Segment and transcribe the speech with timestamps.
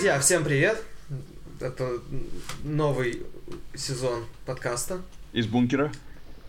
[0.00, 0.82] Друзья, всем привет!
[1.60, 1.98] Это
[2.64, 3.22] новый
[3.74, 5.02] сезон подкаста.
[5.34, 5.92] Из бункера.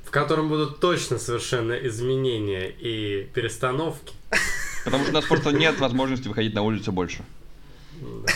[0.06, 4.14] В котором будут точно совершенно изменения и перестановки.
[4.86, 7.26] Потому что у нас просто нет возможности выходить на улицу больше.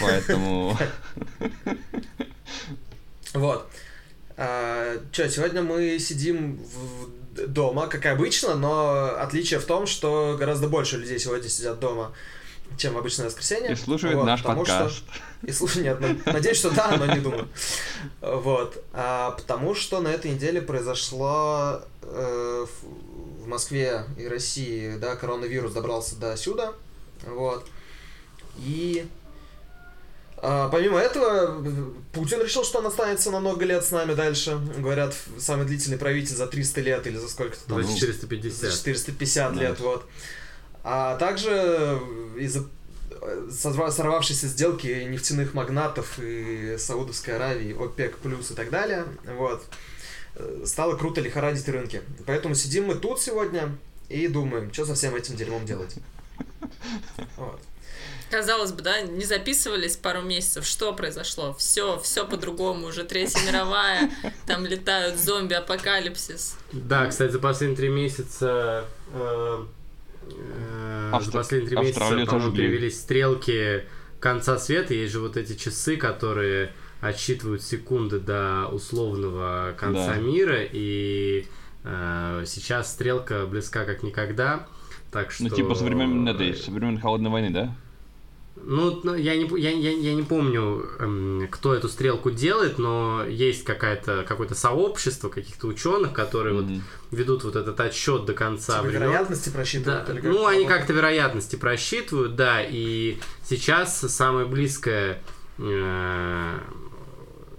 [0.01, 0.77] Поэтому...
[3.33, 3.69] Вот.
[4.35, 10.35] А, Че, сегодня мы сидим в дома, как и обычно, но отличие в том, что
[10.37, 12.11] гораздо больше людей сегодня сидят дома,
[12.77, 13.71] чем в обычное воскресенье.
[13.71, 14.95] И слушают наш подкаст.
[14.95, 15.05] Что...
[15.43, 17.47] И слушают, нет, надеюсь, что да, но не думаю.
[18.21, 18.83] Вот.
[18.93, 22.65] А, потому что на этой неделе произошло э,
[23.41, 26.73] в Москве и России, да, коронавирус добрался до сюда.
[27.25, 27.65] Вот.
[28.57, 29.07] И
[30.37, 31.63] а, помимо этого,
[32.13, 34.59] Путин решил, что он останется на много лет с нами дальше.
[34.77, 37.83] Говорят, самый длительный правитель за 300 лет или за сколько-то там.
[37.83, 38.59] За 450.
[38.59, 39.61] За 450 да.
[39.61, 40.05] лет, вот.
[40.87, 41.99] А также
[42.37, 42.67] из-за
[43.49, 49.65] сорвавшейся сделки нефтяных магнатов и Саудовской Аравии, ОПЕК плюс и так далее, вот,
[50.63, 52.03] стало круто лихорадить рынки.
[52.27, 53.75] Поэтому сидим мы тут сегодня
[54.09, 55.95] и думаем, что со всем этим дерьмом делать.
[57.37, 57.59] Вот.
[58.29, 61.53] Казалось бы, да, не записывались пару месяцев, что произошло?
[61.53, 64.11] Все, все по-другому, уже Третья мировая,
[64.45, 66.57] там летают зомби, апокалипсис.
[66.71, 69.65] Да, кстати, за последние три месяца э,
[70.29, 70.74] э,
[71.17, 71.31] Австр...
[71.31, 73.83] за последние три месяца, по-моему, появились стрелки
[74.19, 76.71] конца света, есть же вот эти часы, которые
[77.01, 80.17] отсчитывают секунды до условного конца да.
[80.17, 81.45] мира, и
[81.83, 84.67] э, сейчас стрелка близка как никогда.
[85.11, 85.43] Так что...
[85.43, 87.75] Ну, типа со времен этой, со времен Холодной войны, да?
[88.67, 93.23] Ну, ну, я не, я, я, я не помню, эм, кто эту стрелку делает, но
[93.23, 96.81] есть какая-то, какое-то сообщество каких-то ученых, которые mm-hmm.
[97.11, 99.03] вот ведут вот этот отсчет до конца типа времен.
[99.03, 100.07] вероятности просчитывают?
[100.07, 105.21] Да, или ну, они как-то вероятности просчитывают, да, и сейчас самое близкое
[105.59, 106.59] э,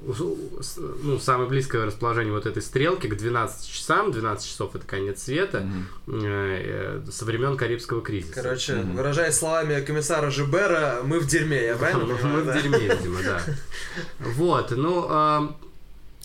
[0.06, 5.66] ну, самое близкое расположение вот этой стрелки к 12 часам, 12 часов это конец света,
[6.06, 7.10] mm-hmm.
[7.10, 8.34] со времен Карибского кризиса.
[8.34, 8.94] Короче, mm-hmm.
[8.94, 13.40] выражаясь словами комиссара Жибера, мы в дерьме, я правильно Мы в дерьме, видимо, да.
[14.18, 15.54] Вот, ну...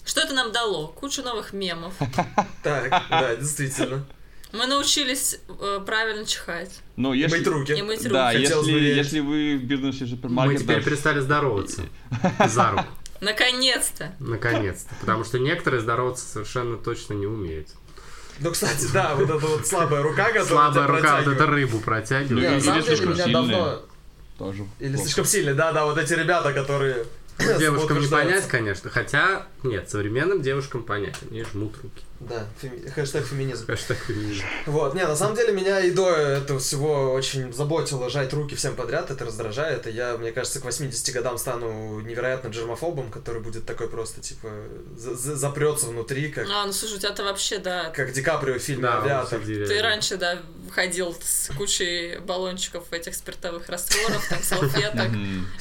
[0.04, 0.88] Что это нам дало?
[0.88, 1.94] Кучу новых мемов.
[2.64, 4.06] Так, да, действительно.
[4.52, 6.82] Мы научились э, правильно чихать.
[6.98, 7.38] Ну, если...
[7.38, 7.72] И мыть руки.
[7.72, 8.14] И мыть руки.
[8.14, 10.60] Да, если, если вы в бизнесе супермаркета...
[10.60, 11.84] Мы теперь перестали здороваться
[12.46, 12.86] за руку.
[13.22, 14.14] Наконец-то.
[14.20, 14.94] Наконец-то.
[15.00, 17.70] Потому что некоторые здороваться совершенно точно не умеют.
[18.40, 22.50] Ну, кстати, да, вот эта вот слабая рука, которая Слабая рука, вот эта рыбу протягивает.
[22.50, 23.82] Ну, на самом деле, меня давно...
[24.38, 24.66] Тоже.
[24.80, 27.06] Или слишком сильный, да, да, вот эти ребята, которые
[27.60, 28.90] Девушкам не понять, конечно.
[28.90, 31.18] Хотя, нет, современным девушкам понять.
[31.30, 32.04] Они жмут руки.
[32.30, 32.88] Да, феми...
[32.88, 33.66] хэштег феминизм.
[33.66, 34.44] Хэштег феминизм.
[34.68, 38.76] Вот, не, на самом деле меня и до этого всего очень заботило жать руки всем
[38.76, 43.66] подряд, это раздражает, и я, мне кажется, к 80 годам стану невероятно джермофобом, который будет
[43.66, 44.50] такой просто, типа,
[44.96, 46.48] запрется внутри, как...
[46.50, 47.90] А, ну слушай, у тебя-то вообще, да...
[47.90, 49.40] Как Ди Каприо в фильме да, «Авиатор».
[49.40, 50.40] Ты раньше, да,
[50.70, 55.10] ходил с кучей баллончиков этих спиртовых растворов, там, салфеток,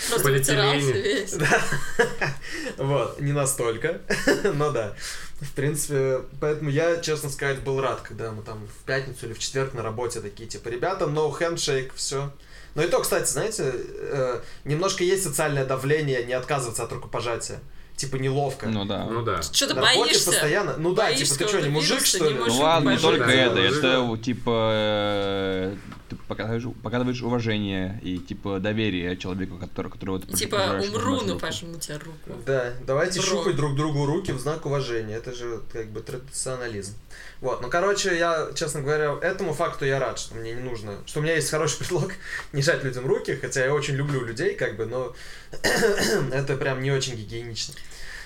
[0.09, 1.37] просто вытирался весь.
[2.77, 4.01] Вот, не настолько,
[4.55, 4.95] но да.
[5.41, 9.39] В принципе, поэтому я, честно сказать, был рад, когда мы там в пятницу или в
[9.39, 12.31] четверг на работе такие, типа, ребята, no handshake, все.
[12.75, 17.61] Но и то, кстати, знаете, э, немножко есть социальное давление не отказываться от рукопожатия.
[17.97, 18.67] Типа неловко.
[18.67, 19.05] Ну да.
[19.05, 19.43] Ну да.
[19.43, 20.31] Что ты боишься?
[20.31, 20.77] постоянно.
[20.79, 22.35] Ну да, типа ты что, не мужик, что ли?
[22.35, 23.59] Ну ладно, не только это.
[23.59, 25.77] Это типа э,
[26.11, 31.79] ты показываешь, показываешь уважение и типа доверие человеку, который, которого ты Типа умру, но пожму
[31.79, 32.43] тебе руку.
[32.45, 33.29] Да, давайте Бро.
[33.29, 35.15] щупать друг другу руки в знак уважения.
[35.15, 36.95] Это же как бы традиционализм.
[37.41, 41.21] Вот, ну короче, я, честно говоря, этому факту я рад, что мне не нужно, что
[41.21, 42.13] у меня есть хороший предлог
[42.53, 45.15] не жать людям руки, хотя я очень люблю людей, как бы, но
[46.33, 47.75] это прям не очень гигиенично.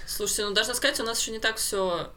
[0.06, 2.10] Слушайте, ну должна сказать, у нас еще не так все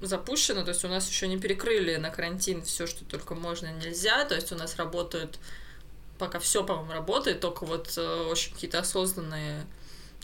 [0.00, 3.84] запущено, то есть у нас еще не перекрыли на карантин все, что только можно и
[3.84, 5.38] нельзя, то есть у нас работают,
[6.18, 9.64] пока все, по-моему, работает, только вот э, очень какие-то осознанные,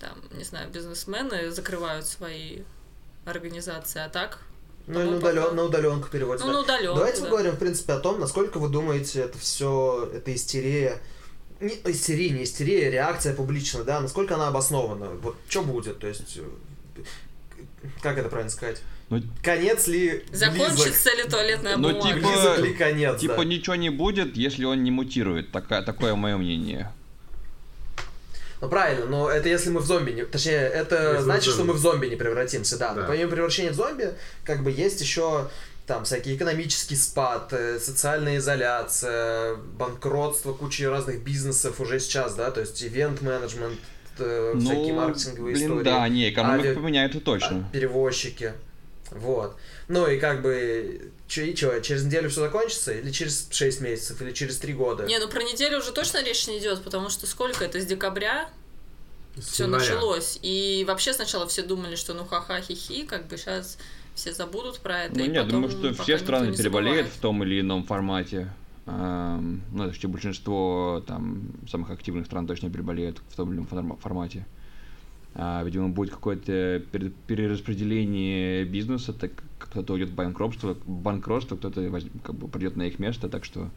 [0.01, 2.61] там, не знаю, бизнесмены закрывают свои
[3.25, 4.41] организации, а так
[4.87, 6.47] ну, на, удален, на удаленку переводится.
[6.47, 7.27] Ну, на удаленку, Давайте да.
[7.27, 11.01] поговорим, в принципе, о том, насколько вы думаете, это все, это истерия,
[11.61, 16.39] не истерия, не истерия, реакция публичная, да, насколько она обоснована, вот что будет, то есть,
[16.39, 17.03] э,
[18.03, 18.83] как это правильно сказать?
[19.11, 21.17] Ну, конец ли Закончится близок?
[21.17, 22.15] ли туалетная ну, бумага?
[22.15, 23.45] Типа, близок ли конец, Типа да.
[23.45, 25.51] ничего не будет, если он не мутирует.
[25.51, 26.93] Такое, такое мое мнение.
[28.61, 30.25] Ну правильно, но это если мы в зомби не...
[30.25, 32.93] Точнее, это если значит, что мы в зомби не превратимся, да.
[32.93, 33.01] да.
[33.01, 34.13] Но помимо превращения в зомби,
[34.45, 35.49] как бы есть еще
[35.87, 42.61] там всякий экономический спад, э, социальная изоляция, банкротство кучи разных бизнесов уже сейчас, да, то
[42.61, 43.81] есть ивент-менеджмент,
[44.19, 45.85] э, ну, всякие маркетинговые блин, истории.
[45.85, 46.77] да, не, экономика Ави...
[46.77, 47.69] поменяется точно.
[47.73, 48.53] Перевозчики.
[49.11, 49.57] Вот.
[49.89, 52.93] Ну и как бы, че, и че, через неделю все закончится?
[52.93, 55.05] Или через 6 месяцев, или через 3 года?
[55.05, 58.51] Не, ну про неделю уже точно речь не идет, потому что сколько это, с декабря
[59.39, 60.39] все началось.
[60.43, 63.79] И вообще сначала все думали, что ну ха-ха, хи-хи, как бы сейчас
[64.15, 65.19] все забудут про это.
[65.19, 68.53] Ну нет, думаю, что все страны переболеют в том или ином формате.
[68.87, 74.47] Эм, ну, это большинство там самых активных стран точно переболеют в том или ином формате.
[75.35, 76.83] А, видимо, будет какое-то
[77.27, 83.29] перераспределение бизнеса, так кто-то уйдет в банкротство, банкротство кто-то как бы придет на их место,
[83.29, 83.71] так что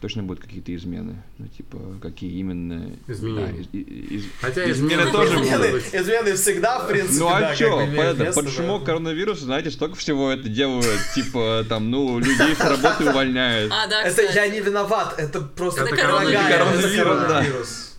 [0.00, 1.22] точно будут какие-то измены.
[1.38, 2.90] Ну, типа, какие именно...
[3.06, 3.66] Изменения.
[3.72, 5.94] Да, из, из, Хотя измены, измены тоже измены, будут.
[5.94, 8.50] Измены всегда, в принципе, Ну, а да, чё, как бы понятно, под да.
[8.50, 13.72] шумок коронавируса, знаете, столько всего это делают, типа, там, ну, людей с работы увольняют.
[13.72, 17.04] А, да, Это я не виноват, это просто Это коронавирус, это да.
[17.04, 17.89] коронавирус.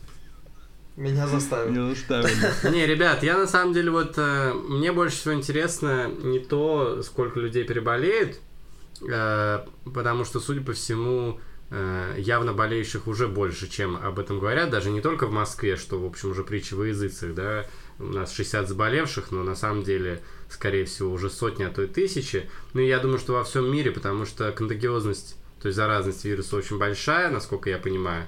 [1.01, 1.79] Меня заставили.
[1.79, 2.71] Не заставили.
[2.71, 7.39] Не, ребят, я на самом деле вот э, мне больше всего интересно не то, сколько
[7.39, 8.39] людей переболеет,
[9.09, 11.39] э, потому что, судя по всему,
[11.71, 15.99] э, явно болеющих уже больше, чем об этом говорят, даже не только в Москве, что,
[15.99, 17.65] в общем, уже притча во языцах, да,
[17.97, 21.87] у нас 60 заболевших, но на самом деле, скорее всего, уже сотни, а то и
[21.87, 22.47] тысячи.
[22.73, 26.57] Ну и я думаю, что во всем мире, потому что контагиозность, то есть заразность вируса
[26.57, 28.27] очень большая, насколько я понимаю,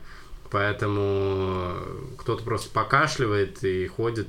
[0.53, 1.73] Поэтому
[2.19, 4.27] кто-то просто покашливает и ходит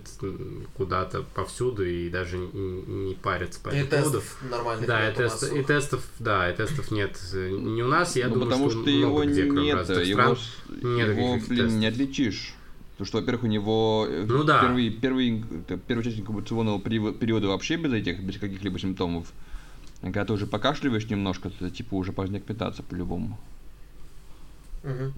[0.75, 4.19] куда-то повсюду и даже не, парится по этому поводу.
[4.21, 8.17] тестов нормальных Да, и, нет тест, и тестов, да, и тестов нет не у нас,
[8.17, 11.09] я Ну, думаю, потому что, что много его где, кроме нет, развитых его, стран, нет
[11.11, 11.73] его, блин, тестов.
[11.73, 12.55] не отличишь.
[12.93, 14.63] Потому что, во-первых, у него э, Ну да.
[14.63, 15.45] первый, первый,
[15.87, 19.27] первая часть инкубационного перио- периода вообще без этих, без каких-либо симптомов.
[20.01, 23.39] А Когда ты уже покашливаешь немножко, то типа уже поздно питаться по-любому.
[24.83, 25.13] Мгм.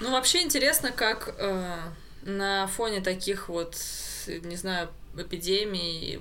[0.00, 1.76] Ну, вообще интересно, как э,
[2.22, 3.76] на фоне таких вот,
[4.26, 6.20] не знаю, эпидемий,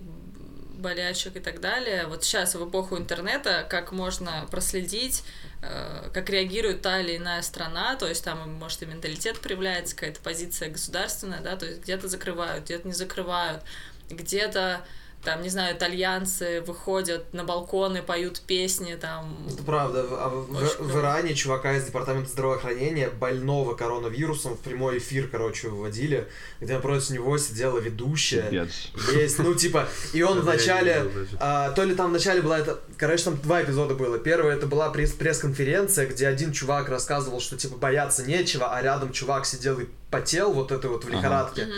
[0.84, 5.24] болячек и так далее, вот сейчас в эпоху интернета, как можно проследить,
[5.62, 10.20] э, как реагирует та или иная страна, то есть там, может, и менталитет проявляется, какая-то
[10.20, 13.64] позиция государственная, да, то есть где-то закрывают, где-то не закрывают,
[14.10, 14.86] где-то
[15.24, 19.38] там, не знаю, итальянцы выходят на балконы, поют песни, там...
[19.52, 20.04] Это правда.
[20.04, 21.00] В- а в, в- в.
[21.00, 26.28] Иране чувака из департамента здравоохранения больного коронавирусом в прямой эфир, короче, выводили,
[26.60, 28.44] где напротив него сидела ведущая.
[28.44, 28.90] Пипец.
[29.14, 31.06] Есть, ну, типа, и он вначале,
[31.40, 34.20] а, то ли там вначале была это, короче, там два эпизода было.
[34.20, 39.12] Первый это была пресс- пресс-конференция, где один чувак рассказывал, что, типа, бояться нечего, а рядом
[39.14, 41.72] чувак сидел и потел вот это вот в Ага.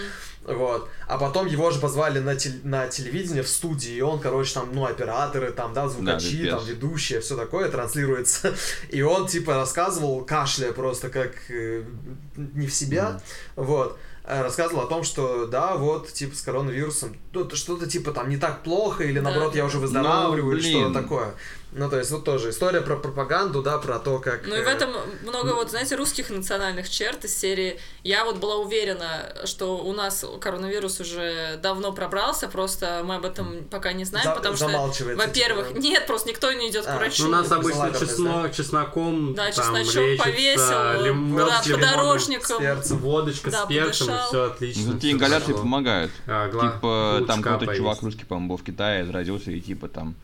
[0.45, 0.87] Вот.
[1.07, 4.69] А потом его же позвали на, тел- на телевидение в студии, и он, короче, там,
[4.73, 6.53] ну, операторы, там, да, звукачи, пипец.
[6.53, 8.53] там, ведущие, все такое транслируется.
[8.89, 11.83] И он, типа, рассказывал, кашляя просто как э,
[12.35, 13.19] не в себя,
[13.55, 18.11] вот, э, рассказывал о том, что, да, вот, типа, с коронавирусом, ну, то что-то, типа,
[18.11, 19.23] там, не так плохо, или, Да.
[19.23, 21.33] наоборот, я уже выздоравливаю, Ну, или что-то такое.
[21.77, 24.47] Ну, то есть, вот тоже история про пропаганду, да, про то, как...
[24.47, 24.91] Ну и в э, этом
[25.23, 27.77] много вот, знаете, русских национальных черт из серии.
[28.03, 33.65] Я вот была уверена, что у нас коронавирус уже давно пробрался, просто мы об этом
[33.69, 34.67] пока не знаем, за- потому что,
[35.15, 35.79] во-первых, типа.
[35.79, 37.23] нет, просто никто не идет А, к врачу.
[37.23, 42.59] Ну, у нас обычно чеснок, чесноком, Да, там, чесночок лечится, повесил, лим- да, с подорожником.
[42.61, 42.97] перцем.
[42.99, 44.25] водочка Да, с перцем, подышал.
[44.25, 44.91] и все отлично.
[44.93, 46.11] Ну, всё ингаляции помогают.
[46.27, 50.15] А, гла- Типа, там какой-то чувак русский, по-моему, был в Китае, заразился, и типа там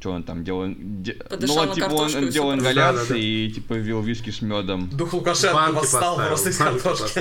[0.00, 0.66] что он там делал?
[0.76, 3.16] де- ну, он, на типа, он, делал ингаляции Да, да, да.
[3.18, 4.88] и, типа, вел виски с медом.
[4.88, 7.20] Дух Лукашенко Банки восстал поставил, просто из картошки.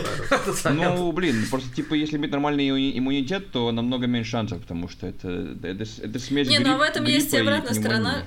[0.73, 5.07] Ну, блин, просто, типа, если иметь нормальный имму- иммунитет, то намного меньше шансов, потому что
[5.07, 8.23] это, это, это смесь Не, ну, а в этом есть и обратная сторона.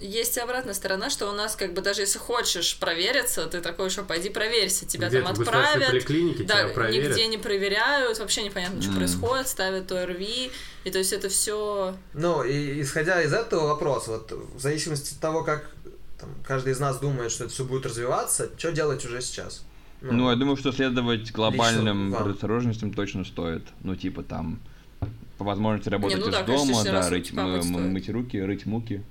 [0.00, 3.90] Есть и обратная сторона, что у нас, как бы, даже если хочешь провериться, ты такой,
[3.90, 5.90] что пойди проверься, тебя Где-то там отправят.
[5.90, 7.10] поликлинике Да, тебя проверят.
[7.10, 8.96] нигде не проверяют, вообще непонятно, что М.
[8.96, 10.50] происходит, ставят ОРВИ,
[10.84, 15.20] и то есть это все Ну, и исходя из этого вопрос, вот в зависимости от
[15.20, 15.70] того, как
[16.18, 19.64] там, каждый из нас думает, что это все будет развиваться, что делать уже сейчас?
[20.00, 23.64] Ну, я думаю, что следовать глобальным предосторожностям точно стоит.
[23.82, 24.60] Ну, типа там,
[25.36, 29.02] по возможности работать ну из да, дома, да, рыть, мыть руки, рыть муки.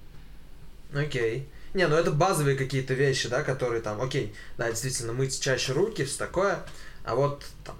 [0.93, 1.47] Окей.
[1.73, 6.03] Не, ну это базовые какие-то вещи, да, которые там, окей, да, действительно, мыть чаще руки,
[6.03, 6.59] все такое,
[7.03, 7.77] а вот там,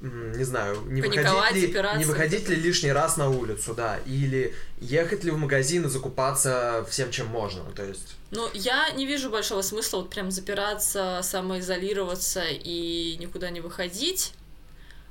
[0.00, 5.22] не знаю, не выходить, ли, не выходить ли лишний раз на улицу, да, или ехать
[5.24, 8.16] ли в магазин и закупаться всем, чем можно, то есть...
[8.30, 14.32] Ну, я не вижу большого смысла вот прям запираться, самоизолироваться и никуда не выходить.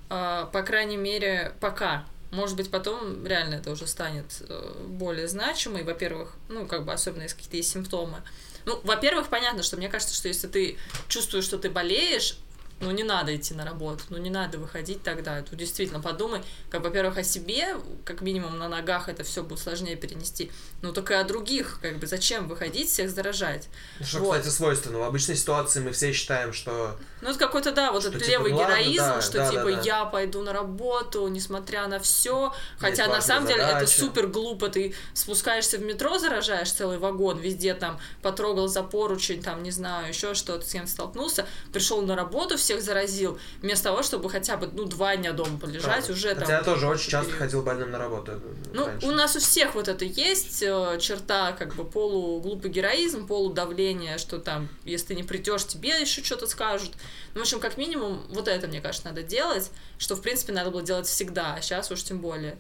[0.09, 2.05] А, По крайней мере, пока.
[2.33, 5.83] Может быть, потом реально это уже станет э, более значимой.
[5.83, 8.23] Во-первых, ну, как бы особенно если какие-то есть симптомы.
[8.65, 12.37] Ну, во-первых, понятно, что мне кажется, что если ты чувствуешь, что ты болеешь,
[12.79, 15.41] ну не надо идти на работу, ну не надо выходить тогда.
[15.41, 19.95] Тут действительно подумай, как, во-первых, о себе, как минимум на ногах это все будет сложнее
[19.95, 23.69] перенести, ну так и о других, как бы зачем выходить, всех заражать.
[24.01, 24.37] Что, вот.
[24.37, 24.99] кстати, свойственно.
[24.99, 26.97] В обычной ситуации мы все считаем, что...
[27.23, 29.75] Ну это какой-то, да, вот этот типа, левый ну, героизм, да, что да, типа да,
[29.75, 29.81] да.
[29.81, 33.65] я пойду на работу, несмотря на все, хотя на самом задача.
[33.65, 38.83] деле это супер глупо, ты спускаешься в метро, заражаешь целый вагон, везде там потрогал за
[38.83, 43.85] поручень, там, не знаю, еще что-то, с кем столкнулся, пришел на работу, всех заразил, вместо
[43.85, 46.11] того, чтобы хотя бы, ну, два дня дома полежать, Правда.
[46.11, 46.55] уже Хотя там...
[46.55, 48.33] я тоже очень часто ходил больным на работу.
[48.73, 49.07] Ну, раньше.
[49.07, 54.39] у нас у всех вот это есть э, черта, как бы, полуглупый героизм, полудавление, что
[54.39, 56.91] там, если ты не придешь, тебе еще что-то скажут.
[57.33, 60.71] Ну, в общем, как минимум, вот это, мне кажется, надо делать, что, в принципе, надо
[60.71, 62.57] было делать всегда, а сейчас уж тем более.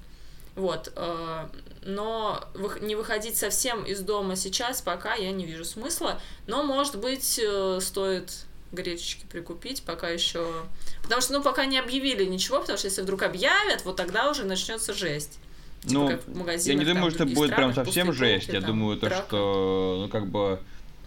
[0.55, 0.91] Вот.
[0.95, 1.47] Э,
[1.81, 2.43] но
[2.81, 6.21] не выходить совсем из дома сейчас пока я не вижу смысла.
[6.47, 10.63] Но, может быть, э, стоит гречечки прикупить, пока еще...
[11.03, 14.43] Потому что, ну, пока не объявили ничего, потому что если вдруг объявят, вот тогда уже
[14.43, 15.39] начнется жесть.
[15.85, 18.47] Типа, ну, я не думаю, что будет прям совсем жесть.
[18.47, 20.59] Я думаю, то, что, ну, как бы,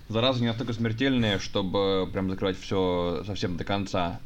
[0.09, 4.21] зараза не настолько смертельная, чтобы прям закрывать все совсем до конца.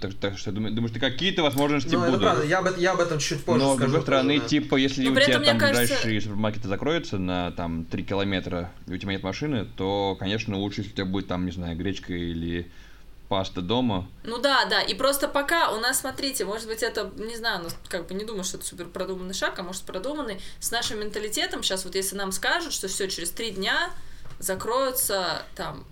[0.00, 2.22] Так, так что думаю, думаю, что какие-то возможности ну, будут.
[2.22, 3.76] правда, я об, я об этом чуть позже Но, скажу.
[3.76, 4.48] с другой стороны, тоже, да.
[4.48, 5.80] типа, если Но у тебя там кажется...
[5.80, 10.80] ближайшие супермаркеты закроются на там 3 километра, и у тебя нет машины, то, конечно, лучше,
[10.80, 12.70] если у тебя будет там, не знаю, гречка или
[13.28, 14.08] паста дома.
[14.24, 17.68] Ну да, да, и просто пока у нас, смотрите, может быть, это, не знаю, ну,
[17.88, 21.62] как бы не думаю, что это супер продуманный шаг, а может продуманный, с нашим менталитетом,
[21.62, 23.90] сейчас вот если нам скажут, что все, через три дня
[24.40, 25.86] закроются там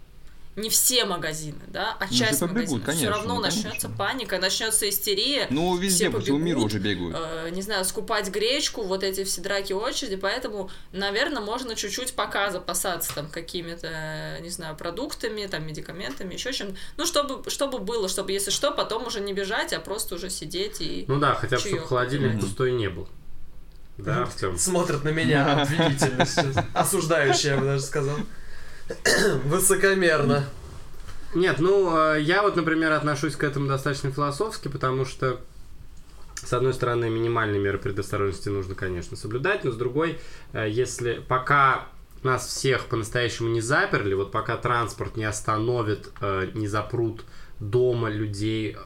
[0.59, 2.85] не все магазины, да, а ну, часть магазинов.
[2.85, 5.47] Конечно, все равно ну, начнется паника, начнется истерия.
[5.51, 7.17] Ну, везде, по всему миру уже бегают.
[7.17, 12.51] Э, не знаю, скупать гречку, вот эти все драки очереди, поэтому, наверное, можно чуть-чуть пока
[12.51, 18.33] запасаться там какими-то, не знаю, продуктами, там, медикаментами, еще чем Ну, чтобы, чтобы было, чтобы,
[18.33, 21.63] если что, потом уже не бежать, а просто уже сидеть и Ну да, хотя бы,
[21.63, 22.41] чтобы холодильник mm-hmm.
[22.41, 23.09] пустой не был.
[23.97, 24.57] Да, Артем?
[24.57, 26.65] Смотрят на меня обвинительно сейчас.
[26.73, 28.17] Осуждающие, я бы даже сказал.
[29.45, 30.45] Высокомерно.
[31.35, 35.41] Нет, ну, э, я вот, например, отношусь к этому достаточно философски, потому что,
[36.35, 40.19] с одной стороны, минимальные меры предосторожности нужно, конечно, соблюдать, но с другой,
[40.53, 41.89] э, если пока
[42.23, 47.25] нас всех по-настоящему не заперли, вот пока транспорт не остановит, э, не запрут
[47.61, 48.77] дома людей,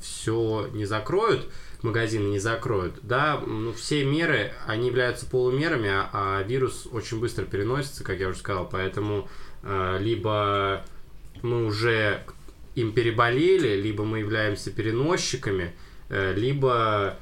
[0.00, 1.48] все не закроют,
[1.82, 7.44] магазины не закроют, да, ну, все меры, они являются полумерами, а, а вирус очень быстро
[7.44, 9.28] переносится, как я уже сказал, поэтому
[9.62, 10.84] либо
[11.42, 12.24] мы уже
[12.74, 15.74] им переболели, либо мы являемся переносчиками,
[16.08, 17.16] э, либо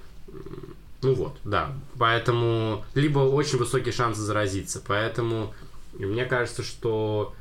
[1.01, 1.73] ну вот, да.
[1.99, 4.83] Поэтому либо очень высокие шансы заразиться.
[4.85, 5.55] Поэтому
[5.93, 7.35] мне кажется, что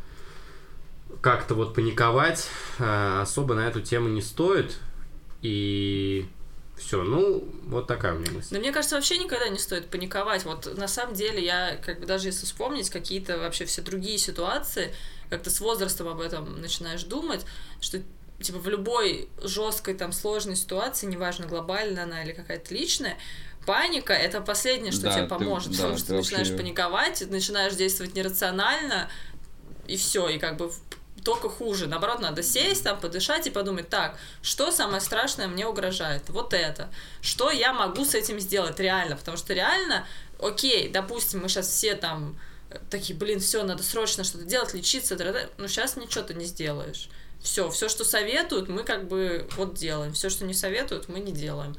[1.21, 4.79] как-то вот паниковать э, особо на эту тему не стоит.
[5.41, 6.27] И
[6.77, 8.49] все, ну, вот такая у меня мысль.
[8.51, 10.45] Да мне кажется, вообще никогда не стоит паниковать.
[10.45, 14.93] Вот на самом деле я, как бы даже если вспомнить какие-то вообще все другие ситуации,
[15.29, 17.45] как-то с возрастом об этом начинаешь думать,
[17.81, 18.01] что
[18.39, 23.17] типа в любой жесткой там сложной ситуации, неважно глобальная она или какая-то личная,
[23.65, 26.63] паника это последнее, что да, тебе поможет, ты, потому да, что ты начинаешь вообще...
[26.63, 29.09] паниковать, начинаешь действовать нерационально,
[29.87, 30.71] и все, и как бы
[31.23, 31.87] только хуже.
[31.87, 36.23] Наоборот, надо сесть, там, подышать и подумать, так, что самое страшное мне угрожает?
[36.29, 36.89] Вот это.
[37.21, 39.15] Что я могу с этим сделать реально?
[39.15, 40.05] Потому что реально,
[40.39, 42.37] окей, допустим, мы сейчас все там
[42.69, 45.17] э, такие, блин, все, надо срочно что-то делать, лечиться,
[45.57, 47.09] ну сейчас ничего ты не сделаешь.
[47.41, 50.13] Все, все, что советуют, мы как бы вот делаем.
[50.13, 51.75] Все, что не советуют, мы не делаем.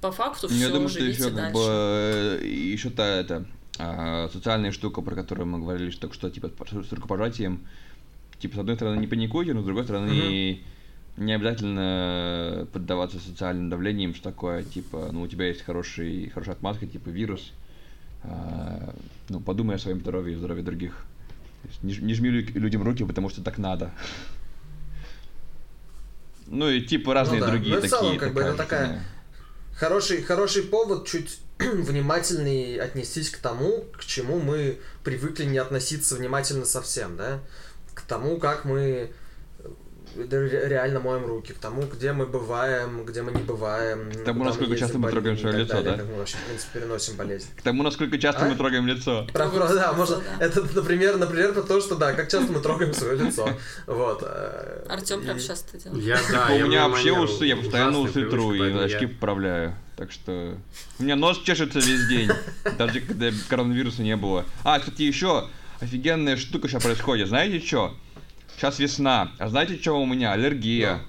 [0.00, 3.46] По факту все, Я думаю, что еще как бы э, еще та это
[3.78, 7.66] а, социальная штука, про которую мы говорили, что, что типа с рукопожатием,
[8.38, 10.58] типа, с одной стороны, не паникуйте, но с другой стороны, mm-hmm.
[11.18, 16.86] не обязательно поддаваться социальным давлениям, что такое, типа, ну, у тебя есть хороший, хорошая отмазка,
[16.86, 17.52] типа, вирус,
[18.22, 18.94] а,
[19.28, 21.04] ну, подумай о своем здоровье и здоровье других.
[21.82, 23.92] Не, не жми людям руки, потому что так надо.
[26.46, 27.52] Ну и типа разные ну, да.
[27.52, 27.96] другие ну, такие.
[27.96, 29.02] В целом, как бы это такая
[29.74, 36.64] хороший, хороший повод чуть внимательней отнестись к тому, к чему мы привыкли не относиться внимательно
[36.64, 37.40] совсем, да
[37.98, 39.10] к тому, как мы
[40.14, 44.12] э, реально моем руки, к тому, где мы бываем, где мы не бываем.
[44.12, 45.98] К тому, насколько часто мы трогаем свое лицо, далее, да?
[45.98, 47.48] Как мы вообще, в принципе, переносим болезнь.
[47.56, 48.48] К тому, насколько часто а?
[48.48, 49.26] мы трогаем лицо.
[49.32, 50.22] Про, про, да, можно.
[50.38, 53.48] Это, например, например, про то, что да, как часто мы трогаем свое лицо.
[53.86, 54.22] Вот.
[54.22, 56.04] Э, Артем прям сейчас это делает.
[56.04, 59.74] Я, да, У меня вообще усы, я постоянно усы тру и очки поправляю.
[59.96, 60.56] Так что
[61.00, 62.30] у меня нос чешется весь день,
[62.78, 64.44] даже когда коронавируса не было.
[64.62, 65.48] А, кстати, еще
[65.80, 67.28] офигенная штука сейчас происходит.
[67.28, 67.94] Знаете что?
[68.56, 69.32] Сейчас весна.
[69.38, 70.32] А знаете, что у меня?
[70.32, 71.00] Аллергия.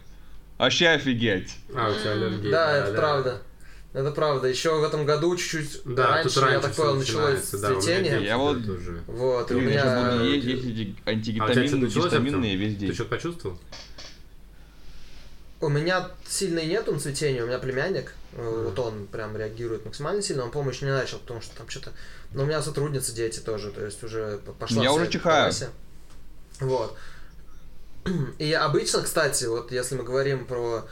[0.57, 1.55] Вообще офигеть.
[1.73, 2.51] А, у тебя аллергия.
[2.51, 3.41] Да, это правда.
[3.93, 4.47] Это правда.
[4.47, 8.23] Еще в этом году чуть-чуть да, раньше, раньше, я так понял, началось цветение.
[8.23, 9.01] я вот, уже.
[9.07, 12.87] вот, и у меня буду есть, есть эти антигистаминные, а гистаминные везде.
[12.87, 13.59] Ты что-то почувствовал?
[15.61, 18.63] У меня сильно нету цветения, у меня племянник, mm.
[18.63, 21.91] вот он прям реагирует максимально сильно, он помощь не начал, потому что там что-то...
[22.31, 24.83] Но у меня сотрудницы дети тоже, то есть уже пошла...
[24.83, 25.53] Я уже чихаю.
[26.59, 26.97] Вот.
[28.37, 30.85] И обычно, кстати, вот если мы говорим про...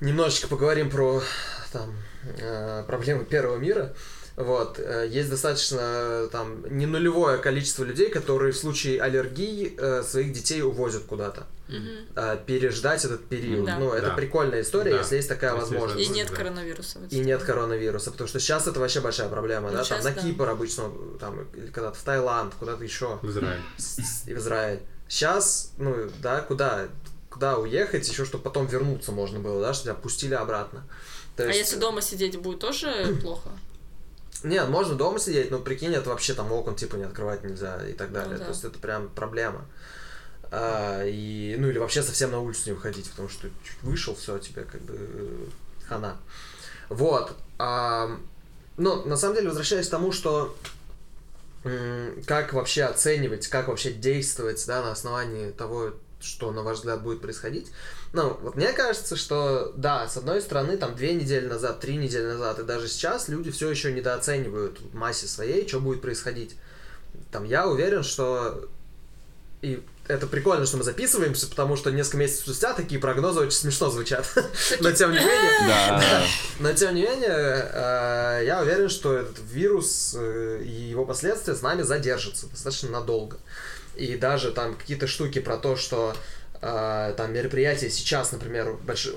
[0.00, 1.22] Немножечко поговорим про
[1.72, 1.92] там,
[2.40, 3.94] э, проблемы первого мира,
[4.38, 10.32] вот, э, есть достаточно там не нулевое количество людей, которые в случае аллергии э, своих
[10.32, 11.46] детей увозят куда-то.
[11.68, 12.38] Угу.
[12.46, 13.66] переждать этот период.
[13.66, 13.78] Да.
[13.78, 14.14] Ну, это да.
[14.14, 14.98] прикольная история, да.
[15.00, 16.08] если есть такая если возможность.
[16.08, 16.98] И нет коронавируса.
[17.10, 19.84] И нет коронавируса, потому что сейчас это вообще большая проблема, ну, да?
[19.84, 20.26] Сейчас, там на да.
[20.26, 20.90] Кипр обычно,
[21.20, 23.18] там, или когда-то в Таиланд, куда-то еще.
[23.20, 23.60] В Израиль.
[23.76, 24.80] В Израиль.
[25.08, 26.88] Сейчас, ну, да, куда,
[27.28, 30.84] куда уехать, еще чтобы потом вернуться можно было, да, чтобы тебя пустили обратно.
[31.36, 33.50] То а если дома сидеть будет тоже плохо?
[34.44, 37.92] Нет, можно дома сидеть, но прикинь, это вообще там окон типа не открывать нельзя и
[37.92, 38.34] так далее.
[38.34, 38.44] Ну, да.
[38.44, 39.64] То есть это прям проблема.
[40.50, 44.38] А, и, ну или вообще совсем на улицу не выходить, потому что чуть вышел, все,
[44.38, 45.46] тебе как бы э,
[45.88, 46.16] хана.
[46.88, 47.34] Вот.
[47.58, 48.16] А,
[48.76, 50.56] ну, на самом деле, возвращаясь к тому, что
[52.26, 57.20] как вообще оценивать, как вообще действовать да, на основании того, что, на ваш взгляд, будет
[57.20, 57.70] происходить.
[58.12, 62.26] Ну, вот мне кажется, что, да, с одной стороны, там, две недели назад, три недели
[62.26, 66.56] назад, и даже сейчас люди все еще недооценивают в массе своей, что будет происходить.
[67.30, 68.68] Там, я уверен, что
[69.60, 73.90] и это прикольно, что мы записываемся, потому что несколько месяцев спустя такие прогнозы очень смешно
[73.90, 74.26] звучат.
[74.80, 76.26] Но тем не менее,
[76.60, 77.28] но тем не менее,
[77.72, 83.36] э, я уверен, что этот вирус э, и его последствия с нами задержатся достаточно надолго.
[83.98, 86.14] И даже там какие-то штуки про то, что
[86.60, 89.08] э, там мероприятия сейчас, например, больш...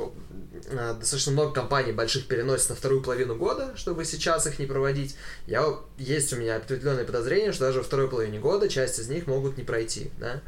[0.67, 5.15] Э, достаточно много компаний больших переносят на вторую половину года, чтобы сейчас их не проводить.
[5.47, 5.65] Я,
[5.97, 9.58] есть у меня определенное подозрение, что даже во второй половине года часть из них могут
[9.58, 10.12] не пройти.
[10.19, 10.41] Да?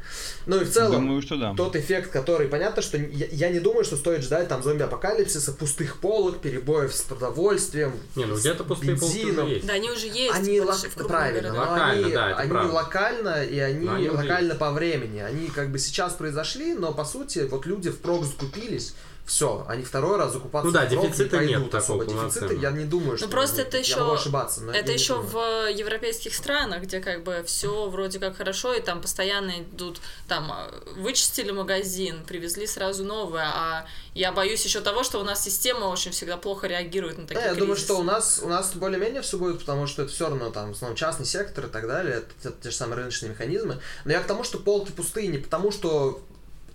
[0.46, 1.54] Ну и в целом, думаю, что да.
[1.56, 6.00] тот эффект, который, понятно, что я, я не думаю, что стоит ждать там зомби-апокалипсиса, пустых
[6.00, 9.66] полок, перебоев с продовольствием, не, ну где-то пустые полки уже есть.
[9.66, 10.34] Да, они уже есть.
[10.34, 10.76] Они лок...
[11.08, 12.72] правильно, но локально, они, да, это они правда.
[12.72, 15.20] локально, и они, они локально по времени.
[15.20, 18.94] Они как бы сейчас произошли, но по сути вот люди впрок закупились,
[19.24, 22.04] все, они второй раз закупаться ну да, дефицита не нет особо.
[22.04, 23.26] Дефицита я не думаю, что...
[23.26, 23.92] Ну просто это еще...
[23.92, 28.36] Я могу ошибаться, но Это еще в европейских странах, где как бы все вроде как
[28.36, 30.52] хорошо, и там постоянно идут, там,
[30.96, 36.10] вычистили магазин, привезли сразу новое, а я боюсь еще того, что у нас система очень
[36.10, 37.60] всегда плохо реагирует на такие да, Я кризисы.
[37.60, 40.74] думаю, что у нас, у нас более-менее все будет, потому что это все равно там,
[40.74, 43.80] в основном, частный сектор и так далее, это, это те же самые рыночные механизмы.
[44.04, 46.20] Но я к тому, что полки пустые, не потому что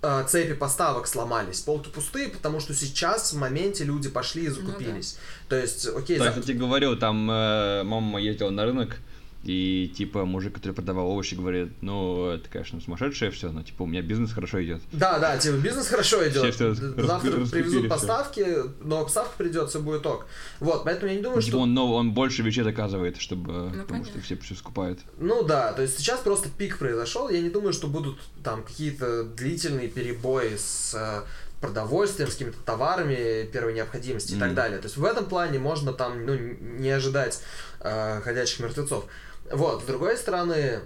[0.02, 5.18] э, цепи поставок сломались, полки пустые, потому что сейчас в моменте люди пошли и закупились.
[5.18, 5.56] Ну, да.
[5.56, 6.18] То есть, окей.
[6.18, 6.38] Да, за...
[6.38, 8.98] я тебе говорил, там э, мама ездила на рынок,
[9.44, 13.86] и типа мужик, который продавал овощи, говорит, ну, это, конечно, сумасшедшее все, но типа у
[13.86, 14.82] меня бизнес хорошо идет.
[14.92, 16.54] Да, да, типа бизнес хорошо идет.
[16.54, 18.46] Все, Завтра привезут поставки,
[18.84, 20.26] но поставка придет, все будет ок.
[20.60, 21.62] Вот, поэтому я не думаю, типа что...
[21.62, 24.12] Он, ну, он больше вещей заказывает, чтобы, ну, потому понятно.
[24.12, 25.00] что все все скупают.
[25.18, 29.24] Ну да, то есть сейчас просто пик произошел, я не думаю, что будут там какие-то
[29.24, 31.22] длительные перебои с э,
[31.62, 34.38] продовольствием, с какими-то товарами первой необходимости mm.
[34.38, 34.80] и так далее.
[34.80, 37.42] То есть в этом плане можно там ну, не ожидать
[37.80, 39.06] э, ходячих мертвецов.
[39.52, 40.82] Вот, с другой стороны,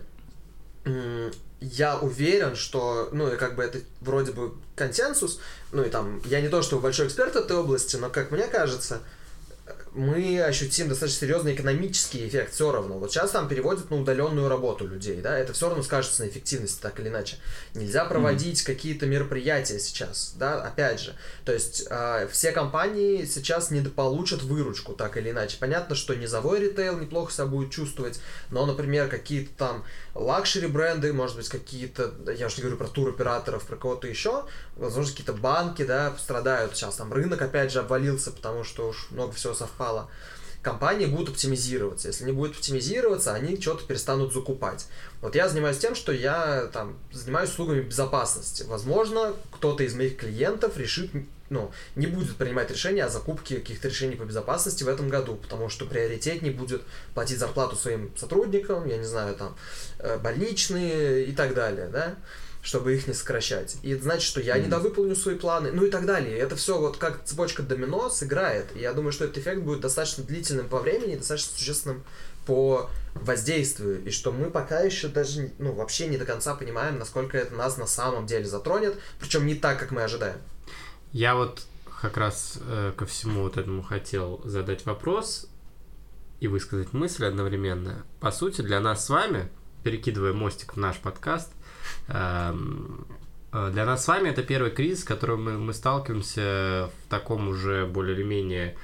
[1.59, 5.39] я уверен, что, ну, и как бы это вроде бы консенсус,
[5.71, 8.99] ну, и там, я не то, что большой эксперт этой области, но, как мне кажется,
[9.95, 12.97] мы ощутим достаточно серьезный экономический эффект все равно.
[12.97, 16.81] Вот сейчас там переводят на удаленную работу людей, да, это все равно скажется на эффективности,
[16.81, 17.37] так или иначе.
[17.75, 18.65] Нельзя проводить mm-hmm.
[18.65, 21.15] какие-то мероприятия сейчас, да, опять же.
[21.45, 25.57] То есть э, все компании сейчас недополучат выручку, так или иначе.
[25.59, 31.35] Понятно, что низовой ритейл неплохо себя будет чувствовать, но, например, какие-то там luxury бренды, может
[31.35, 36.09] быть, какие-то, я уж не говорю про туроператоров, про кого-то еще, возможно, какие-то банки, да,
[36.11, 36.95] пострадают сейчас.
[36.95, 39.82] Там рынок, опять же, обвалился, потому что уж много всего совпало.
[40.63, 42.07] Компании будут оптимизироваться.
[42.07, 44.87] Если не будут оптимизироваться, они что-то перестанут закупать.
[45.21, 48.63] Вот я занимаюсь тем, что я там занимаюсь услугами безопасности.
[48.63, 51.11] Возможно, кто-то из моих клиентов решит,
[51.49, 55.67] ну, не будет принимать решения о закупке каких-то решений по безопасности в этом году, потому
[55.67, 56.81] что приоритет не будет
[57.13, 59.57] платить зарплату своим сотрудникам, я не знаю, там,
[59.99, 62.15] э, больничные и так далее, да
[62.63, 63.75] чтобы их не сокращать.
[63.83, 64.65] И это значит, что я mm-hmm.
[64.65, 66.37] недовыполню свои планы, ну и так далее.
[66.37, 68.67] Это все вот как цепочка домино сыграет.
[68.75, 72.03] И я думаю, что этот эффект будет достаточно длительным по времени достаточно существенным
[72.45, 77.37] по воздействию, и что мы пока еще даже, ну, вообще не до конца понимаем, насколько
[77.37, 80.37] это нас на самом деле затронет, причем не так, как мы ожидаем.
[81.11, 81.65] Я вот
[82.01, 85.47] как раз э, ко всему вот этому хотел задать вопрос
[86.39, 88.03] и высказать мысль одновременно.
[88.19, 89.47] По сути, для нас с вами,
[89.83, 91.51] перекидывая мостик в наш подкаст,
[93.53, 97.85] для нас с вами это первый кризис, с которым мы, мы сталкиваемся в таком уже
[97.85, 98.75] более или менее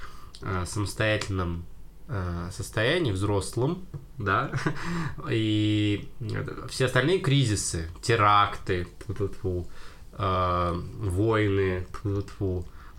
[0.44, 1.66] э, самостоятельном
[2.08, 3.88] э, состоянии, взрослом,
[4.20, 4.52] да,
[5.30, 6.08] и
[6.70, 8.88] все остальные кризисы, теракты,
[10.12, 11.88] войны,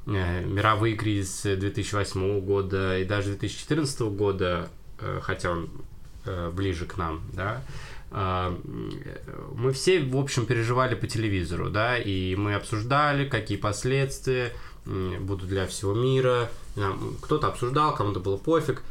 [0.06, 4.70] мировые кризисы 2008 года и даже 2014 года,
[5.20, 5.70] хотя он
[6.52, 7.62] ближе к нам, да,
[8.10, 14.52] мы все, в общем, переживали по телевизору, да, и мы обсуждали, какие последствия
[14.84, 16.50] будут для всего мира.
[17.22, 18.82] Кто-то обсуждал, кому-то было пофиг.